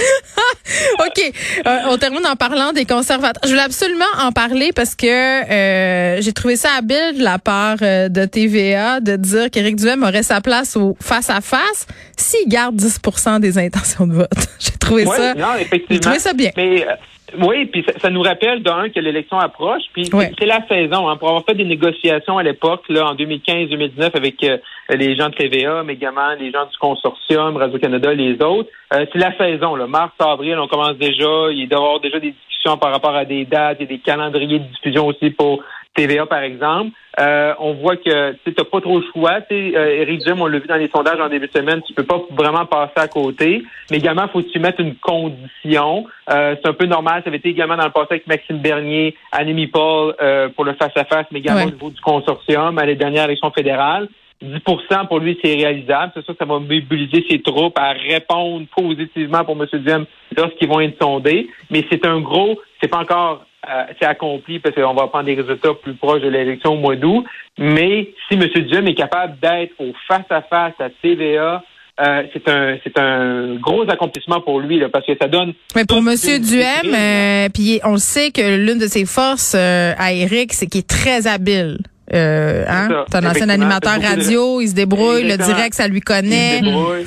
OK. 1.00 1.32
Euh, 1.66 1.78
on 1.88 1.98
termine 1.98 2.26
en 2.26 2.36
parlant 2.36 2.72
des 2.72 2.84
conservateurs. 2.84 3.42
Je 3.44 3.48
voulais 3.50 3.62
absolument 3.62 4.04
en 4.20 4.32
parler 4.32 4.70
parce 4.74 4.94
que 4.94 5.06
euh, 5.06 6.20
j'ai 6.20 6.32
trouvé 6.32 6.56
ça 6.56 6.70
habile 6.78 7.18
de 7.18 7.22
la 7.24 7.38
part 7.38 7.76
euh, 7.82 8.08
de 8.08 8.24
TVA 8.24 9.00
de 9.00 9.16
dire 9.16 9.50
qu'Éric 9.50 9.76
Duhem 9.76 10.02
aurait 10.02 10.22
sa 10.22 10.40
place 10.40 10.76
au 10.76 10.96
face-à-face 11.00 11.86
s'il 12.16 12.48
garde 12.48 12.76
10% 12.76 13.40
des 13.40 13.58
intentions 13.58 14.06
de 14.06 14.14
vote. 14.14 14.30
j'ai 14.58 14.72
trouvé 14.72 15.06
Ouais, 15.06 15.16
ça... 15.16 15.34
non, 15.34 15.46
J'ai 15.90 16.00
trouvé 16.00 16.18
ça 16.18 16.32
bien. 16.32 16.50
Mais 16.56 16.86
euh, 16.86 16.92
oui, 17.38 17.66
puis 17.66 17.84
ça, 17.86 17.98
ça 17.98 18.10
nous 18.10 18.22
rappelle 18.22 18.62
d'un 18.62 18.88
que 18.88 19.00
l'élection 19.00 19.38
approche, 19.38 19.82
puis 19.92 20.06
c'est- 20.06 20.14
Ouais. 20.14 20.32
c'est 20.38 20.46
la 20.46 20.66
saison. 20.66 21.08
Hein, 21.08 21.16
pour 21.16 21.28
avoir 21.28 21.44
fait 21.44 21.54
des 21.54 21.64
négociations 21.64 22.38
à 22.38 22.42
l'époque, 22.42 22.84
là, 22.88 23.06
en 23.10 23.14
2015-2019, 23.14 24.14
avec 24.14 24.42
euh, 24.44 24.58
les 24.90 25.16
gens 25.16 25.28
de 25.28 25.34
TVA, 25.34 25.82
mais 25.84 25.94
également 25.94 26.32
les 26.38 26.50
gens 26.50 26.64
du 26.66 26.76
consortium, 26.78 27.56
Radio-Canada, 27.56 28.12
les 28.14 28.34
autres, 28.42 28.70
euh, 28.94 29.04
c'est 29.12 29.18
la 29.18 29.36
saison. 29.36 29.76
Là. 29.76 29.86
Mars, 29.86 30.12
avril, 30.18 30.58
on 30.58 30.68
commence 30.68 30.96
déjà. 30.96 31.50
Il 31.52 31.68
doit 31.68 31.78
y 31.78 31.82
avoir 31.82 32.00
déjà 32.00 32.18
des 32.18 32.32
discussions 32.32 32.76
par 32.78 32.92
rapport 32.92 33.14
à 33.14 33.24
des 33.24 33.44
dates 33.44 33.80
et 33.80 33.86
des 33.86 33.98
calendriers 33.98 34.58
de 34.58 34.64
diffusion 34.64 35.06
aussi 35.06 35.30
pour 35.30 35.62
TVA, 35.94 36.26
par 36.26 36.42
exemple. 36.42 36.90
Euh, 37.18 37.52
on 37.58 37.74
voit 37.74 37.96
que 37.96 38.32
tu 38.44 38.54
n'as 38.56 38.64
pas 38.64 38.80
trop 38.80 39.00
le 39.00 39.04
choix. 39.12 39.40
Euh, 39.50 40.00
Eric 40.02 40.22
Jim, 40.24 40.36
on 40.40 40.46
l'a 40.46 40.58
vu 40.58 40.66
dans 40.66 40.76
les 40.76 40.88
sondages 40.88 41.20
en 41.20 41.28
début 41.28 41.48
de 41.48 41.52
semaine, 41.52 41.82
tu 41.86 41.92
peux 41.92 42.04
pas 42.04 42.22
vraiment 42.30 42.64
passer 42.66 42.92
à 42.96 43.08
côté. 43.08 43.62
Mais 43.90 43.98
également, 43.98 44.24
il 44.26 44.30
faut 44.30 44.42
que 44.42 44.50
tu 44.50 44.60
mettes 44.60 44.78
une 44.78 44.94
condition. 44.96 46.06
Euh, 46.30 46.54
c'est 46.62 46.68
un 46.68 46.72
peu 46.72 46.86
normal. 46.86 47.22
Ça 47.22 47.28
avait 47.28 47.38
été 47.38 47.50
également 47.50 47.76
dans 47.76 47.84
le 47.84 47.90
passé 47.90 48.08
avec 48.12 48.26
Maxime 48.26 48.58
Bernier, 48.58 49.16
Annemie 49.32 49.66
Paul 49.66 50.14
euh, 50.20 50.48
pour 50.50 50.64
le 50.64 50.74
face-à-face, 50.74 51.26
mais 51.32 51.40
également 51.40 51.64
au 51.64 51.70
niveau 51.70 51.90
du 51.90 52.00
consortium 52.00 52.78
à 52.78 52.86
les 52.86 52.96
dernières 52.96 53.24
élections 53.24 53.50
fédérales. 53.50 54.08
10% 54.42 55.06
pour 55.08 55.18
lui, 55.18 55.38
c'est 55.42 55.54
réalisable. 55.54 56.12
C'est 56.14 56.24
sûr 56.24 56.34
que 56.34 56.38
ça 56.38 56.46
va 56.46 56.58
mobiliser 56.58 57.26
ses 57.28 57.42
troupes 57.42 57.78
à 57.78 57.90
répondre 57.90 58.66
positivement 58.74 59.44
pour 59.44 59.60
M. 59.60 59.66
Diem 59.84 60.06
lorsqu'ils 60.34 60.68
vont 60.68 60.80
être 60.80 60.96
sondés. 61.00 61.50
Mais 61.70 61.84
c'est 61.90 62.06
un 62.06 62.20
gros, 62.20 62.58
c'est 62.80 62.88
pas 62.88 63.00
encore 63.00 63.44
euh, 63.68 63.84
c'est 63.98 64.06
accompli 64.06 64.58
parce 64.58 64.74
qu'on 64.74 64.94
va 64.94 65.08
prendre 65.08 65.26
des 65.26 65.34
résultats 65.34 65.74
plus 65.74 65.94
proches 65.94 66.22
de 66.22 66.28
l'élection 66.28 66.72
au 66.72 66.76
mois 66.76 66.96
d'août. 66.96 67.24
Mais 67.58 68.08
si 68.28 68.34
M. 68.34 68.48
Duhem 68.48 68.88
est 68.88 68.94
capable 68.94 69.38
d'être 69.40 69.74
au 69.78 69.92
face-à-face 70.08 70.74
à 70.78 70.88
TVA, 71.02 71.62
euh, 72.00 72.22
c'est 72.32 72.48
un 72.48 72.78
c'est 72.82 72.98
un 72.98 73.56
gros 73.56 73.82
accomplissement 73.90 74.40
pour 74.40 74.60
lui 74.60 74.78
là, 74.78 74.88
parce 74.88 75.04
que 75.04 75.12
ça 75.20 75.28
donne. 75.28 75.52
Mais 75.76 75.84
pour 75.84 76.00
Monsieur 76.00 76.38
Duhem, 76.38 76.94
euh, 76.94 77.48
puis 77.52 77.80
on 77.84 77.98
sait 77.98 78.30
que 78.30 78.56
l'une 78.56 78.78
de 78.78 78.86
ses 78.86 79.04
forces 79.04 79.54
à 79.54 80.12
Eric, 80.12 80.54
c'est 80.54 80.66
qu'il 80.66 80.80
est 80.80 80.88
très 80.88 81.26
habile. 81.26 81.78
Euh, 82.12 82.64
hein? 82.68 83.04
C'est 83.08 83.18
un 83.18 83.30
ancien 83.30 83.48
animateur 83.48 84.00
radio, 84.02 84.60
il 84.60 84.68
se 84.68 84.74
débrouille, 84.74 85.28
le 85.28 85.36
direct, 85.36 85.74
ça 85.74 85.86
lui 85.86 86.00
connaît. 86.00 86.58
Il 86.58 86.64
se 86.64 86.64
débrouille. 86.64 87.06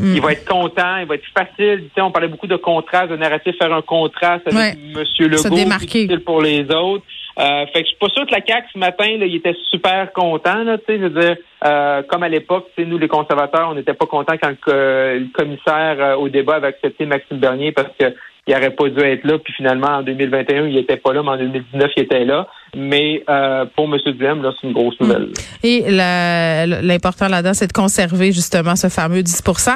Mm. 0.00 0.14
Il 0.14 0.20
va 0.20 0.32
être 0.32 0.48
content, 0.48 0.96
il 0.98 1.06
va 1.06 1.14
être 1.14 1.26
facile. 1.36 1.84
Tu 1.84 1.90
sais, 1.94 2.00
on 2.00 2.10
parlait 2.10 2.28
beaucoup 2.28 2.46
de 2.46 2.56
contraste, 2.56 3.10
de 3.10 3.16
narratif, 3.16 3.56
faire 3.56 3.72
un 3.72 3.82
contraste 3.82 4.46
avec 4.46 4.78
M. 4.94 5.04
Legault, 5.18 5.48
difficile 5.78 6.20
pour 6.20 6.40
les 6.40 6.62
autres. 6.70 7.04
Euh, 7.38 7.64
fait 7.66 7.80
que 7.82 7.86
je 7.86 7.86
suis 7.86 7.96
pas 7.96 8.08
sûr 8.08 8.26
que 8.26 8.32
la 8.32 8.44
CAQ 8.44 8.68
ce 8.72 8.78
matin, 8.78 9.16
là, 9.16 9.24
il 9.24 9.36
était 9.36 9.56
super 9.70 10.12
content. 10.12 10.62
Là, 10.64 10.76
je 10.86 10.94
veux 10.94 11.10
dire, 11.10 11.36
euh, 11.64 12.02
comme 12.02 12.22
à 12.22 12.28
l'époque, 12.28 12.68
nous 12.76 12.98
les 12.98 13.08
conservateurs, 13.08 13.68
on 13.70 13.74
n'était 13.74 13.94
pas 13.94 14.06
contents 14.06 14.36
quand 14.40 14.52
le, 14.66 15.26
commissaire 15.32 15.96
euh, 16.00 16.16
au 16.16 16.28
débat 16.28 16.56
avait 16.56 16.68
accepté 16.68 17.06
Maxime 17.06 17.38
Bernier 17.38 17.72
parce 17.72 17.92
que 17.98 18.14
il 18.50 18.54
n'aurait 18.56 18.74
pas 18.74 18.88
dû 18.88 19.00
être 19.00 19.24
là. 19.24 19.38
Puis 19.38 19.52
finalement, 19.54 19.98
en 19.98 20.02
2021, 20.02 20.66
il 20.66 20.74
n'était 20.74 20.96
pas 20.96 21.12
là, 21.12 21.22
mais 21.22 21.30
en 21.30 21.36
2019, 21.38 21.90
il 21.96 22.02
était 22.02 22.24
là. 22.24 22.48
Mais 22.76 23.22
euh, 23.28 23.64
pour 23.76 23.86
M. 23.86 23.98
Duhem, 24.06 24.42
là, 24.42 24.52
c'est 24.60 24.66
une 24.66 24.72
grosse 24.72 24.98
nouvelle. 25.00 25.28
Et 25.62 25.84
l'important 25.88 27.28
là-dedans, 27.28 27.54
c'est 27.54 27.68
de 27.68 27.72
conserver 27.72 28.32
justement 28.32 28.76
ce 28.76 28.88
fameux 28.88 29.20
10% 29.20 29.70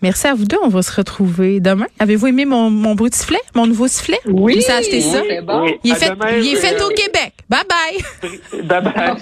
Merci 0.00 0.28
à 0.28 0.34
vous 0.34 0.44
deux. 0.44 0.58
On 0.62 0.68
va 0.68 0.82
se 0.82 0.94
retrouver 0.94 1.58
demain. 1.58 1.86
Avez-vous 1.98 2.28
aimé 2.28 2.44
mon, 2.44 2.70
mon 2.70 2.94
bruit 2.94 3.10
de 3.10 3.16
sifflet, 3.16 3.40
mon 3.56 3.66
nouveau 3.66 3.88
sifflet? 3.88 4.20
Oui. 4.26 4.54
Vous 4.54 4.72
acheté 4.72 5.00
ça? 5.00 5.22
Bon. 5.42 5.66
Il 5.82 5.90
est, 5.90 5.94
fait, 5.96 6.12
il 6.40 6.52
est 6.52 6.56
fait 6.56 6.80
au 6.80 6.88
Québec. 6.90 7.32
Bye 7.48 7.64
bye. 7.68 8.62
Bye 8.62 8.82
bye. 8.84 9.16